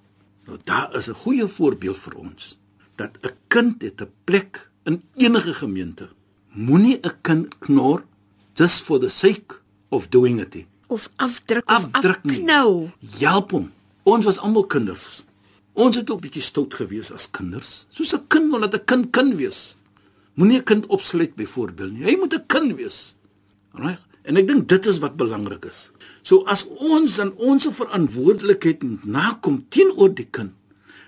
Nou 0.48 0.58
daar 0.66 0.96
is 0.96 1.08
'n 1.10 1.14
goeie 1.16 1.48
voorbeeld 1.48 1.98
vir 1.98 2.16
ons 2.18 2.58
dat 2.96 3.18
'n 3.24 3.32
kind 3.48 3.82
het 3.82 4.02
'n 4.02 4.12
plek 4.26 4.70
in 4.86 5.02
enige 5.18 5.54
gemeente. 5.54 6.10
Moenie 6.54 7.00
'n 7.02 7.18
kind 7.22 7.50
knor 7.60 8.06
just 8.54 8.82
for 8.82 9.00
the 9.00 9.10
sake 9.10 9.58
of 9.90 10.10
doing 10.10 10.40
it. 10.40 10.54
nie 10.54 10.68
Of 10.88 11.10
afdruk 11.18 11.66
of 11.66 11.90
afdruk 11.92 12.22
afknou. 12.22 12.92
Help 13.20 13.52
hom. 13.52 13.72
Ons 14.04 14.26
was 14.26 14.38
almal 14.38 14.66
kinders. 14.66 15.26
Ons 15.74 15.96
het 15.96 16.10
ook 16.10 16.22
bietjie 16.22 16.42
stout 16.42 16.74
gewees 16.74 17.12
as 17.12 17.26
kinders. 17.32 17.86
Soos 17.90 18.14
'n 18.14 18.28
kind 18.28 18.52
wil 18.52 18.62
dat 18.62 18.76
'n 18.76 18.86
kind 18.86 19.10
kan 19.10 19.36
wees. 19.36 19.76
Moenie 20.36 20.60
'n 20.60 20.64
kind 20.64 20.86
opsluit 20.86 21.36
byvoorbeeld 21.36 21.92
nie. 21.92 22.06
Hy 22.06 22.16
moet 22.18 22.34
'n 22.34 22.46
kind 22.48 22.76
wees. 22.76 23.16
Reg? 23.74 24.00
En 24.24 24.38
ek 24.38 24.48
dink 24.48 24.68
dit 24.68 24.86
is 24.86 25.00
wat 25.00 25.18
belangrik 25.18 25.66
is. 25.66 25.92
So 26.22 26.46
as 26.46 26.68
ons 26.68 27.20
aan 27.20 27.34
ons 27.36 27.68
verantwoordelikheid 27.68 29.04
nakom 29.04 29.66
teenoor 29.70 30.14
die 30.14 30.28
kind, 30.30 30.52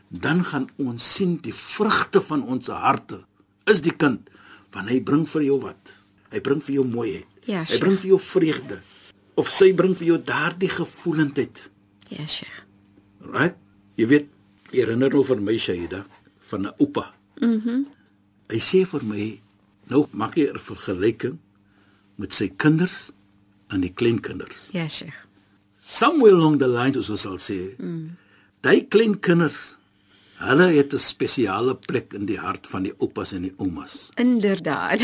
dan 0.09 0.43
gaan 0.43 0.69
ons 0.77 1.13
sien 1.13 1.37
die 1.41 1.53
vrugte 1.53 2.21
van 2.21 2.43
ons 2.43 2.67
harte 2.67 3.25
is 3.65 3.81
die 3.81 3.95
kind 3.95 4.29
want 4.75 4.91
hy 4.91 4.99
bring 5.03 5.23
vir 5.29 5.45
jou 5.47 5.57
wat? 5.63 5.93
Hy 6.33 6.41
bring 6.43 6.61
vir 6.63 6.75
jou 6.79 6.85
mooiheid. 6.87 7.27
Ja, 7.47 7.63
hy 7.63 7.69
Sheikh. 7.69 7.83
bring 7.83 7.97
vir 8.01 8.09
jou 8.15 8.19
vreugde 8.19 8.81
of 9.39 9.51
sy 9.51 9.71
bring 9.75 9.95
vir 9.95 10.07
jou 10.13 10.17
daardie 10.19 10.71
gevoelendheid. 10.71 11.69
Ja, 12.11 12.25
Sheikh. 12.27 12.63
Right? 13.25 13.57
Jy 13.99 14.07
weet, 14.11 14.29
jy 14.71 14.83
herinner 14.83 15.13
nou 15.13 15.23
vir 15.27 15.41
my 15.41 15.57
Shaida 15.57 16.05
van 16.51 16.67
'n 16.67 16.73
oupa. 16.79 17.13
Mhm. 17.41 17.61
Mm 17.65 17.85
hy 18.49 18.59
sê 18.61 18.85
vir 18.85 19.01
my, 19.03 19.41
nou 19.89 20.07
maak 20.13 20.35
jy 20.37 20.49
'n 20.49 20.59
vergelyking 20.59 21.39
met 22.17 22.33
sy 22.33 22.47
kinders 22.47 23.11
en 23.69 23.81
die 23.81 23.93
kleinkinders. 23.93 24.69
Ja, 24.71 24.87
Sheikh. 24.87 25.25
Somewhere 25.79 26.35
along 26.35 26.59
the 26.59 26.67
line 26.67 26.93
soos 26.93 27.09
ons 27.09 27.21
sal 27.21 27.37
sê, 27.37 27.75
mm. 27.77 28.17
daai 28.61 28.87
kleinkinders, 28.87 29.74
hulle 30.37 30.67
het 30.75 30.93
'n 30.93 30.99
spesiale 30.99 31.75
plek 31.75 32.13
in 32.13 32.25
die 32.25 32.37
hart 32.39 32.67
van 32.67 32.83
die 32.83 32.93
oupas 32.99 33.31
en 33.33 33.41
die 33.41 33.53
oumas. 33.57 34.09
Inderdaad. 34.15 35.01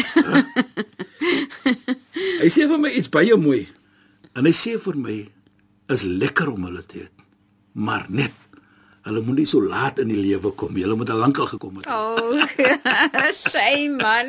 Hy 2.42 2.50
sê 2.50 2.68
vir 2.68 2.80
my 2.80 2.90
iets 2.90 3.10
baie 3.10 3.36
mooi. 3.38 3.68
En 4.36 4.46
hy 4.46 4.52
sê 4.52 4.80
vir 4.80 4.96
my 4.98 5.30
is 5.90 6.04
lekker 6.04 6.52
om 6.52 6.64
hulle 6.64 6.84
te 6.86 6.98
hê. 6.98 7.08
Maar 7.74 8.06
net 8.10 8.32
hulle 9.02 9.22
moet 9.26 9.36
nie 9.42 9.46
so 9.50 9.62
laat 9.66 10.00
in 10.00 10.08
die 10.08 10.20
lewe 10.22 10.52
kom. 10.52 10.74
nie. 10.74 10.84
Hulle 10.84 10.96
moet 10.96 11.10
al 11.10 11.18
lankal 11.18 11.48
gekom 11.48 11.76
het. 11.80 11.88
Oh, 11.88 12.38
shame 13.50 13.98
man. 13.98 14.28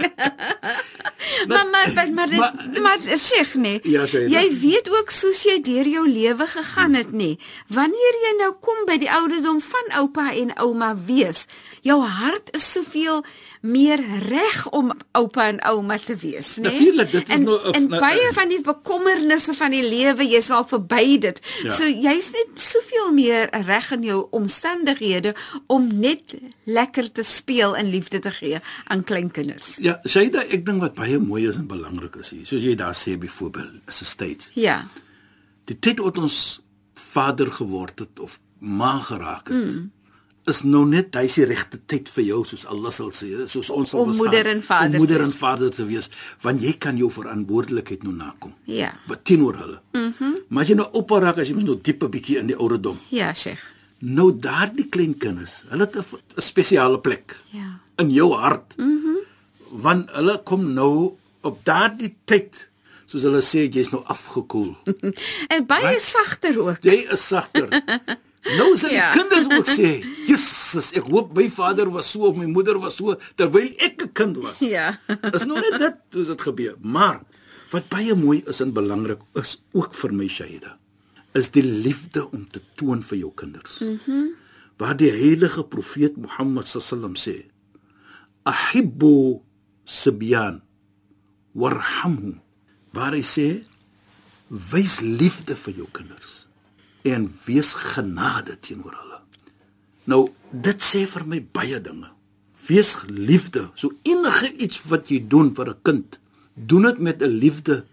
maar 1.49 1.67
maar 1.71 1.93
maar 1.95 2.11
maar, 2.13 2.29
Maar- 2.29 2.55
maar, 2.55 2.81
maar 2.83 3.19
Sheikh 3.19 3.55
nee. 3.55 3.81
Ja, 3.83 4.05
jy 4.07 4.59
weet 4.61 4.91
ook 4.91 5.11
soos 5.11 5.43
jy 5.43 5.61
deur 5.63 5.87
jou 5.89 6.09
lewe 6.09 6.47
gegaan 6.47 6.95
het 6.95 7.13
nê. 7.13 7.37
Wanneer 7.69 8.15
jy 8.25 8.33
nou 8.39 8.53
kom 8.61 8.85
by 8.87 8.97
die 8.99 9.11
ouderdom 9.11 9.61
van 9.61 9.99
oupa 10.01 10.33
en 10.33 10.53
ouma 10.59 10.97
wees, 11.07 11.45
jou 11.83 12.01
hart 12.03 12.49
is 12.57 12.73
soveel 12.73 13.25
meer 13.63 14.01
reg 14.29 14.69
om 14.71 14.91
oupa 15.13 15.47
en 15.49 15.61
ouma 15.71 15.97
te 15.99 16.17
wees, 16.17 16.57
nê? 16.57 16.63
Natuurlijk, 16.73 17.11
dit 17.11 17.29
is 17.29 17.35
en, 17.35 17.43
nou 17.45 17.59
'n- 17.61 17.75
en 17.75 17.87
nou, 17.89 18.01
baie 18.01 18.31
van 18.33 18.49
die 18.49 18.61
bekommernisse 18.61 19.55
van 19.55 19.71
die 19.71 19.89
lewe, 19.89 20.27
jy's 20.29 20.51
al 20.51 20.65
verby 20.67 21.19
dit. 21.19 21.41
Ja. 21.63 21.71
So 21.71 21.85
jy's 21.87 22.31
net 22.31 22.49
soveel 22.61 23.13
meer 23.13 23.49
reg 23.67 23.93
in 23.93 24.03
jou 24.03 24.27
omstandighede 24.31 25.35
om 25.67 25.89
net 26.01 26.35
lekker 26.65 27.13
te 27.13 27.23
speel 27.23 27.77
en 27.77 27.91
liefde 27.91 28.19
te 28.19 28.31
gee 28.31 28.59
aan 28.87 29.05
kleinkinders. 29.05 29.77
Ja, 29.81 30.01
Shaida, 30.07 30.43
ek 30.49 30.67
dink 30.67 30.81
wat 30.81 30.95
baie 30.95 31.19
mooi 31.27 31.47
is 31.49 31.57
en 31.57 31.67
belangrik 31.67 32.17
is 32.17 32.31
hier, 32.31 32.47
soos 32.47 32.63
jy 32.63 32.75
daar 32.75 32.95
sê 32.95 33.17
byvoorbeeld, 33.19 33.81
is 33.89 34.01
'n 34.03 34.05
stage. 34.05 34.51
Ja. 34.55 34.89
Die 35.65 35.79
tyd 35.79 35.99
wat 35.99 36.19
ons 36.19 36.61
vader 36.95 37.53
geword 37.53 37.99
het 37.99 38.19
of 38.21 38.41
ma 38.59 38.99
geraak 38.99 39.49
het. 39.49 39.57
Mm. 39.75 39.91
Is 40.47 40.63
nou 40.63 40.85
net 40.87 41.15
hy 41.15 41.29
se 41.29 41.45
regte 41.45 41.79
tyd 41.87 42.09
vir 42.09 42.25
jou 42.25 42.45
soos 42.45 42.65
Allah 42.67 42.91
sal 42.91 43.11
sê, 43.15 43.47
soos 43.47 43.71
ons 43.71 43.91
sal 43.91 44.01
Om 44.01 44.07
bestaan, 44.11 44.27
moeder 44.27 44.47
en 44.47 44.63
vader 44.63 44.91
om 44.91 44.97
moeder 44.97 45.21
en 45.23 45.33
vader 45.33 45.71
te 45.71 45.85
wees, 45.87 46.11
want 46.43 46.61
jy 46.63 46.73
kan 46.79 46.97
jou 46.97 47.11
verantwoordelikheid 47.11 48.03
nou 48.03 48.15
nakom. 48.15 48.55
Ja. 48.65 48.93
Wat 49.07 49.25
teenoor 49.25 49.55
hulle. 49.57 49.81
Mhm. 49.93 50.13
Mm 50.21 50.37
maar 50.49 50.63
as 50.63 50.69
jy 50.69 50.75
nou 50.75 50.89
oupa 50.93 51.19
raak, 51.21 51.39
as 51.39 51.49
jy 51.49 51.55
mos 51.55 51.65
nou 51.65 51.79
diepe 51.83 52.09
bietjie 52.09 52.39
in 52.39 52.47
die 52.47 52.57
ouderdom. 52.57 52.99
Ja, 53.09 53.33
Sheikh. 53.35 53.61
Nou 54.01 54.33
daardie 54.39 54.89
klein 54.89 55.15
kinders, 55.19 55.63
hulle 55.69 55.85
het 55.85 55.97
'n 55.97 56.05
'n 56.37 56.41
spesiale 56.43 56.99
plek 56.99 57.41
Ja. 57.53 57.79
in 57.99 58.11
jou 58.11 58.33
hart. 58.35 58.75
Mhm. 58.77 58.87
Mm 58.89 59.02
want 59.83 60.11
hulle 60.17 60.37
kom 60.49 60.69
nou 60.77 61.15
op 61.43 61.59
daardie 61.67 62.13
tyd, 62.31 62.69
soos 63.11 63.25
hulle 63.27 63.41
sê, 63.45 63.67
jy's 63.69 63.91
nou 63.93 64.03
afgekoel. 64.13 64.77
En 65.55 65.67
baie 65.67 65.99
sagter 66.01 66.59
ook. 66.63 66.79
Jy 66.87 67.01
is 67.13 67.25
sagter. 67.33 67.69
Nou 68.59 68.73
sal 68.75 68.91
die 68.91 68.97
Ja. 68.99 69.13
kinders 69.15 69.47
ook 69.55 69.69
sê, 69.71 69.91
"Jesus, 70.29 70.89
ek 70.99 71.07
hoop 71.15 71.29
my 71.37 71.45
vader 71.51 71.87
was 71.95 72.09
so 72.11 72.25
of 72.27 72.35
my 72.37 72.47
moeder 72.51 72.75
was 72.83 72.97
so 72.99 73.15
terwyl 73.39 73.69
ek 73.79 74.03
'n 74.03 74.11
kind 74.13 74.37
was." 74.43 74.59
Ja. 74.59 74.99
Is 75.33 75.45
nou 75.47 75.61
net 75.63 75.79
dit 75.79 75.95
hoe 76.19 76.25
dit 76.25 76.43
gebeur. 76.43 76.75
Maar 76.81 77.21
wat 77.71 77.87
baie 77.89 78.15
mooi 78.19 78.43
is 78.51 78.61
en 78.61 78.73
belangrik 78.75 79.21
is 79.39 79.63
ook 79.73 79.95
vir 79.95 80.13
my 80.13 80.27
Shaida, 80.29 80.75
is 81.39 81.51
die 81.55 81.63
liefde 81.63 82.27
om 82.33 82.43
te 82.51 82.61
toon 82.75 83.03
vir 83.03 83.19
jou 83.19 83.33
kinders. 83.35 83.79
Mhm. 83.81 83.99
Mm 84.11 84.31
waar 84.83 84.97
die 84.97 85.11
heilige 85.13 85.63
profeet 85.63 86.17
Mohammed 86.17 86.67
sallam 86.67 87.15
sê, 87.15 87.45
"Ahibbu 88.43 89.41
sibyan 89.85 90.63
warhamhu." 91.55 92.39
Waar 92.93 93.13
hy 93.13 93.23
sê, 93.23 93.65
"Wys 94.49 95.01
liefde 95.01 95.57
vir 95.57 95.75
jou 95.75 95.89
kinders 95.93 96.47
en 97.05 97.33
wees 97.47 97.75
genade 97.75 98.61
teenoor 98.61 98.95
hulle." 98.95 99.21
Nou, 100.05 100.33
dit 100.51 100.83
sê 100.83 101.07
vir 101.07 101.25
my 101.27 101.41
baie 101.53 101.81
dinge. 101.81 102.11
Wees 102.69 102.95
liefde. 103.09 103.71
So 103.75 103.93
enige 104.03 104.53
iets 104.63 104.83
wat 104.91 105.09
jy 105.11 105.23
doen 105.29 105.55
vir 105.55 105.69
'n 105.71 105.79
kind, 105.83 106.19
doen 106.55 106.83
dit 106.83 106.99
met 106.99 107.23
'n 107.23 107.39
liefde 107.39 107.85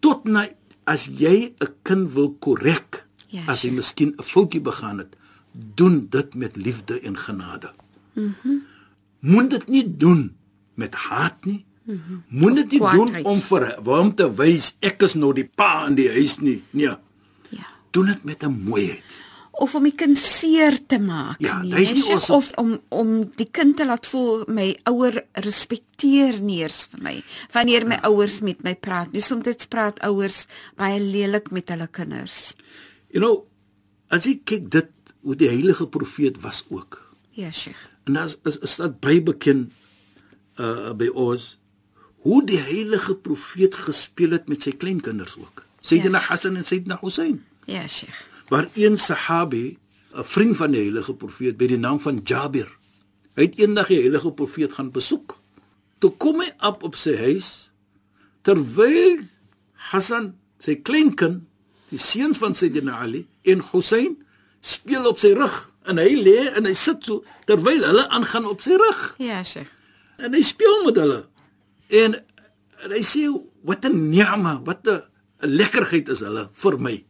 tot 0.00 0.24
na 0.24 0.48
as 0.86 1.06
jy 1.06 1.54
'n 1.60 1.68
kind 1.82 2.12
wil 2.12 2.34
korrek, 2.38 3.06
Ja, 3.28 3.46
as 3.46 3.62
hy 3.62 3.68
sure. 3.68 3.74
miskien 3.74 4.14
'n 4.18 4.22
foutjie 4.22 4.60
begaan 4.60 4.98
het, 4.98 5.16
doen 5.52 6.06
dit 6.10 6.34
met 6.34 6.56
liefde 6.56 7.00
en 7.00 7.16
genade. 7.16 7.72
Mhm. 8.14 8.34
Mm 8.42 8.62
Moet 9.24 9.50
dit 9.50 9.68
nie 9.68 9.96
doen 9.96 10.36
met 10.76 10.94
haat 10.94 11.44
nie. 11.44 11.64
Mm 11.84 12.22
Moet 12.28 12.54
dit 12.54 12.70
nie 12.70 12.78
kwaadheid. 12.80 13.24
doen 13.24 13.32
om 13.32 13.40
vir 13.40 13.66
hom 13.84 14.14
te 14.14 14.34
wys 14.34 14.76
ek 14.80 15.02
is 15.02 15.14
nou 15.14 15.32
die 15.36 15.44
pa 15.44 15.86
in 15.86 15.94
die 15.94 16.08
huis 16.08 16.38
nie. 16.40 16.62
Nee, 16.70 16.94
Ja. 17.50 17.66
doen 17.90 18.06
dit 18.06 18.24
met 18.24 18.42
'n 18.42 18.62
mooiheid. 18.64 19.20
Of 19.56 19.74
om 19.74 19.82
die 19.84 19.92
kind 19.94 20.18
seer 20.18 20.78
te 20.86 20.98
maak 20.98 21.36
Ja, 21.40 21.62
nie, 21.62 21.70
nie 21.92 22.12
ons- 22.12 22.30
of 22.30 22.50
om 22.56 22.80
om 22.88 23.30
die 23.36 23.48
kind 23.50 23.76
te 23.76 23.86
laat 23.86 24.06
voel 24.06 24.44
my 24.48 24.76
ouer 24.84 25.22
respekteer 25.32 26.40
nie 26.40 26.58
eers 26.62 26.88
vir 26.90 27.00
my 27.02 27.22
wanneer 27.52 27.86
my 27.86 27.98
ouers 28.02 28.40
met 28.40 28.62
my 28.64 28.74
praat. 28.74 29.12
Nou 29.12 29.20
soms 29.22 29.66
praat 29.68 30.00
ouers 30.00 30.46
baie 30.76 31.00
lelik 31.00 31.50
met 31.50 31.68
hulle 31.68 31.86
kinders. 31.86 32.54
You 33.10 33.20
know, 33.22 33.46
as 34.10 34.24
jy 34.24 34.40
kyk 34.44 34.70
dit 34.70 34.88
hoe 35.22 35.36
die 35.36 35.48
heilige 35.48 35.86
profeet 35.86 36.40
was 36.42 36.64
ook. 36.70 37.14
Ja, 37.30 37.50
Sheikh. 37.52 37.78
En 38.06 38.12
daar's 38.14 38.36
is, 38.44 38.58
is 38.58 38.76
dit 38.76 39.00
baie 39.00 39.22
bekend 39.22 39.72
uh 40.58 40.92
by 40.94 41.08
ons 41.12 41.58
hoe 42.24 42.40
die 42.46 42.58
heilige 42.58 43.14
profeet 43.14 43.74
gespeel 43.74 44.30
het 44.30 44.48
met 44.48 44.62
sy 44.62 44.72
kleinkinders 44.72 45.36
ook. 45.36 45.64
Sayyidina 45.84 46.18
Ja. 46.18 46.24
Hassan 46.28 46.56
en 46.56 46.64
Sayyidina 46.64 46.98
Hussein. 47.02 47.44
Ja, 47.66 47.86
Sheikh. 47.88 48.16
Waar 48.48 48.68
een 48.74 48.98
sahabi, 48.98 49.78
'n 50.14 50.24
vriend 50.24 50.56
van 50.56 50.70
die 50.70 50.80
heilige 50.80 51.14
profeet 51.14 51.56
by 51.56 51.66
die 51.66 51.78
naam 51.78 52.00
van 52.00 52.20
Jabir, 52.24 52.68
hy 53.36 53.42
het 53.42 53.58
eendag 53.58 53.86
die 53.86 54.00
heilige 54.00 54.32
profeet 54.32 54.72
gaan 54.72 54.90
besoek. 54.90 55.36
Toe 55.98 56.10
kom 56.16 56.40
hy 56.40 56.50
op 56.60 56.82
op 56.82 56.94
sy 56.96 57.16
huis 57.16 57.70
terwyl 58.42 59.18
Hassan, 59.90 60.34
sy 60.58 60.76
kleinkind, 60.76 61.42
die 61.92 61.98
seun 61.98 62.34
van 62.34 62.54
Sayyidina 62.54 62.98
Ali 63.04 63.26
en 63.42 63.62
Hussein 63.72 64.16
speel 64.60 65.04
op 65.06 65.18
sy 65.18 65.32
rug 65.36 65.70
en 65.84 65.98
hy 66.00 66.14
lê 66.16 66.38
en 66.56 66.64
hy 66.64 66.72
sit 66.74 67.04
so 67.04 67.24
terwyl 67.46 67.84
hulle 67.84 68.08
aangaan 68.08 68.46
op 68.48 68.62
sy 68.64 68.76
rug 68.80 69.14
Ja, 69.18 69.42
Sheikh. 69.44 69.68
En 70.16 70.34
hy 70.34 70.42
speel 70.42 70.84
met 70.84 70.96
hulle. 70.96 71.20
En, 72.02 72.14
en 72.84 72.94
hy 72.94 73.02
sê 73.02 73.26
wat 73.64 73.84
'n 73.84 74.10
ni'ma, 74.10 74.60
wat 74.64 74.86
'n 74.88 75.02
lekkerheid 75.40 76.08
is 76.08 76.20
hulle 76.20 76.48
vir 76.52 76.78
my. 76.78 77.04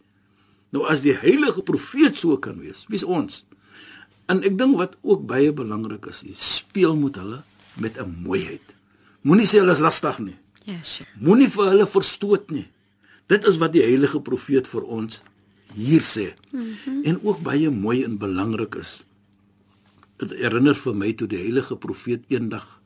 Nou 0.75 0.87
as 0.91 1.03
die 1.05 1.15
heilige 1.15 1.63
profeet 1.63 2.17
so 2.17 2.37
kan 2.39 2.59
wees, 2.59 2.85
wie's 2.89 3.05
ons? 3.05 3.45
En 4.27 4.43
ek 4.43 4.57
dink 4.59 4.79
wat 4.81 4.97
ook 5.03 5.27
baie 5.27 5.53
belangrik 5.53 6.07
is, 6.07 6.23
jy 6.25 6.35
speel 6.35 6.97
met 6.97 7.17
hulle 7.21 7.43
met 7.77 7.99
'n 7.99 8.23
mooiheid. 8.25 8.77
Moenie 9.23 9.47
sê 9.47 9.61
hulle 9.61 9.73
is 9.73 9.79
lastig 9.79 10.19
nie. 10.19 10.37
Ja, 10.65 10.83
Sheikh. 10.83 11.09
Moenie 11.21 11.49
vir 11.49 11.65
hulle 11.65 11.87
verstoot 11.87 12.51
nie. 12.51 12.67
Dit 13.27 13.45
is 13.45 13.57
wat 13.57 13.73
die 13.73 13.83
heilige 13.83 14.21
profeet 14.21 14.69
vir 14.69 14.83
ons 14.83 15.23
hier 15.75 16.03
sê. 16.03 16.35
Mm 16.53 16.61
-hmm. 16.85 17.03
En 17.05 17.21
ook 17.23 17.41
baie 17.43 17.71
mooi 17.71 18.05
en 18.05 18.19
belangrik 18.19 18.75
is. 18.75 19.05
Dit 20.17 20.31
herinner 20.31 20.75
vir 20.75 20.95
my 20.95 21.13
toe 21.13 21.29
die 21.29 21.39
heilige 21.39 21.77
profeet 21.77 22.25
eendag 22.29 22.81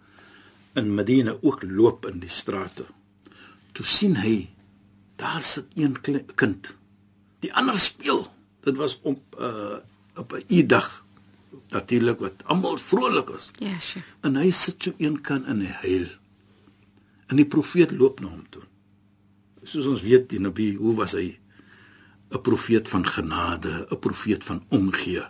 in 0.78 0.94
Medina 0.94 1.36
ook 1.40 1.62
loop 1.62 2.06
in 2.06 2.22
die 2.22 2.30
strate. 2.32 2.86
Toe 3.72 3.86
sien 3.86 4.16
hy 4.16 4.48
daar 5.18 5.42
sit 5.42 5.66
een 5.74 5.96
kind. 6.34 6.74
Die 7.42 7.52
ander 7.54 7.78
speel. 7.78 8.26
Dit 8.66 8.76
was 8.76 8.98
op 9.02 9.38
uh 9.40 9.78
op 10.18 10.32
'n 10.32 10.42
Eiddag 10.48 11.04
natuurlik 11.68 12.18
wat 12.18 12.44
almal 12.44 12.78
vrolik 12.78 13.28
is. 13.28 13.50
Ja, 13.58 13.78
Sheikh. 13.78 14.06
En 14.20 14.36
hy 14.36 14.50
sit 14.50 14.82
so 14.82 14.94
een 14.98 15.20
kan 15.20 15.46
in 15.46 15.62
'n 15.62 15.76
huil. 15.82 16.06
En 17.26 17.36
die 17.36 17.46
profeet 17.46 17.90
loop 17.90 18.20
na 18.20 18.28
hom 18.28 18.46
toe. 18.50 18.62
Soos 19.62 19.86
ons 19.86 20.02
weet 20.02 20.28
die 20.28 20.40
Nabi, 20.40 20.76
hoe 20.76 20.94
was 20.94 21.12
hy? 21.12 21.38
'n 22.30 22.40
Profeet 22.40 22.88
van 22.88 23.06
genade, 23.06 23.86
'n 23.90 23.98
profeet 23.98 24.44
van 24.44 24.64
omgee. 24.68 25.26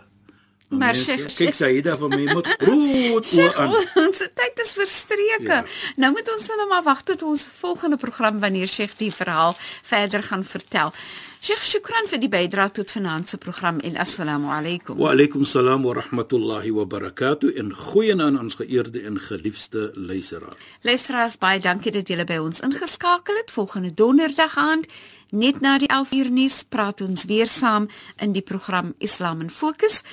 Maar 0.69 0.93
mense, 0.93 1.11
Sheikh, 1.17 1.35
kyk 1.37 1.55
Saida 1.57 1.95
vir 1.97 2.11
my 2.13 2.25
moet 2.29 2.47
groot 2.61 3.29
oë 3.41 3.47
aan. 3.57 3.71
ons 4.03 4.19
tyd 4.37 4.59
is 4.61 4.75
verstreke. 4.77 5.47
Ja. 5.47 5.63
Nou 5.97 6.11
moet 6.13 6.29
ons 6.29 6.45
nou 6.53 6.67
maar 6.69 6.83
wag 6.85 7.01
tot 7.07 7.23
ons 7.25 7.47
volgende 7.61 7.97
program 7.97 8.37
wanneer 8.43 8.69
Sheikh 8.69 8.93
die 8.99 9.09
verhaal 9.13 9.57
verder 9.89 10.23
gaan 10.23 10.45
vertel. 10.45 10.93
Sheikh, 11.41 11.63
shukran 11.63 12.09
vir 12.11 12.19
die 12.19 12.29
bydrae 12.29 12.69
tot 12.75 12.91
vanaand 12.91 13.31
se 13.31 13.37
program 13.41 13.79
en 13.87 13.95
assalamu 13.97 14.51
alaykum. 14.51 14.97
Wa 14.99 15.13
alaykum 15.15 15.45
salaam 15.47 15.85
wa 15.87 15.93
rahmatullahi 15.95 16.73
wa 16.75 16.83
barakatuh 16.85 17.53
en 17.57 17.71
goeie 17.73 18.13
aan 18.21 18.37
ons 18.37 18.57
geëerde 18.59 19.05
en 19.07 19.17
geliefde 19.23 19.91
luisteraar. 19.95 20.57
Luisteraars, 20.83 21.37
baie 21.39 21.61
dankie 21.63 21.95
dat 21.95 22.11
julle 22.11 22.25
by 22.27 22.37
ons 22.43 22.59
ingeskakel 22.61 23.39
het. 23.39 23.55
Volgende 23.55 23.93
donderdag 23.93 24.57
aand, 24.59 24.85
net 25.31 25.63
na 25.63 25.77
die 25.79 25.87
11 25.87 26.11
uur 26.19 26.29
nuus, 26.31 26.59
praat 26.67 27.01
ons 27.07 27.23
weer 27.31 27.47
saam 27.47 27.87
in 28.19 28.35
die 28.35 28.43
program 28.43 28.93
Islam 28.99 29.41
in 29.41 29.49
Fokus. 29.49 30.03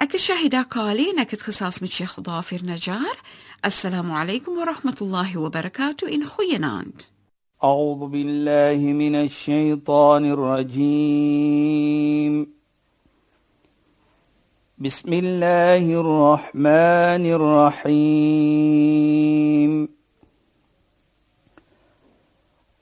أكل 0.00 0.18
شاهدا 0.18 0.62
قالي 0.62 1.12
نكت 1.12 1.40
خصاص 1.40 1.82
من 1.82 1.88
شيخ 1.88 2.20
ظافر 2.20 2.60
نجار. 2.64 3.16
السلام 3.64 4.12
عليكم 4.12 4.58
ورحمة 4.58 4.96
الله 5.02 5.38
وبركاته. 5.38 6.14
إن 6.14 6.24
خيناند 6.26 7.02
أعوذ 7.64 8.08
بالله 8.08 8.92
من 8.92 9.14
الشيطان 9.14 10.24
الرجيم. 10.30 11.74
بسم 14.78 15.12
الله 15.12 16.00
الرحمن 16.00 17.26
الرحيم. 17.86 18.34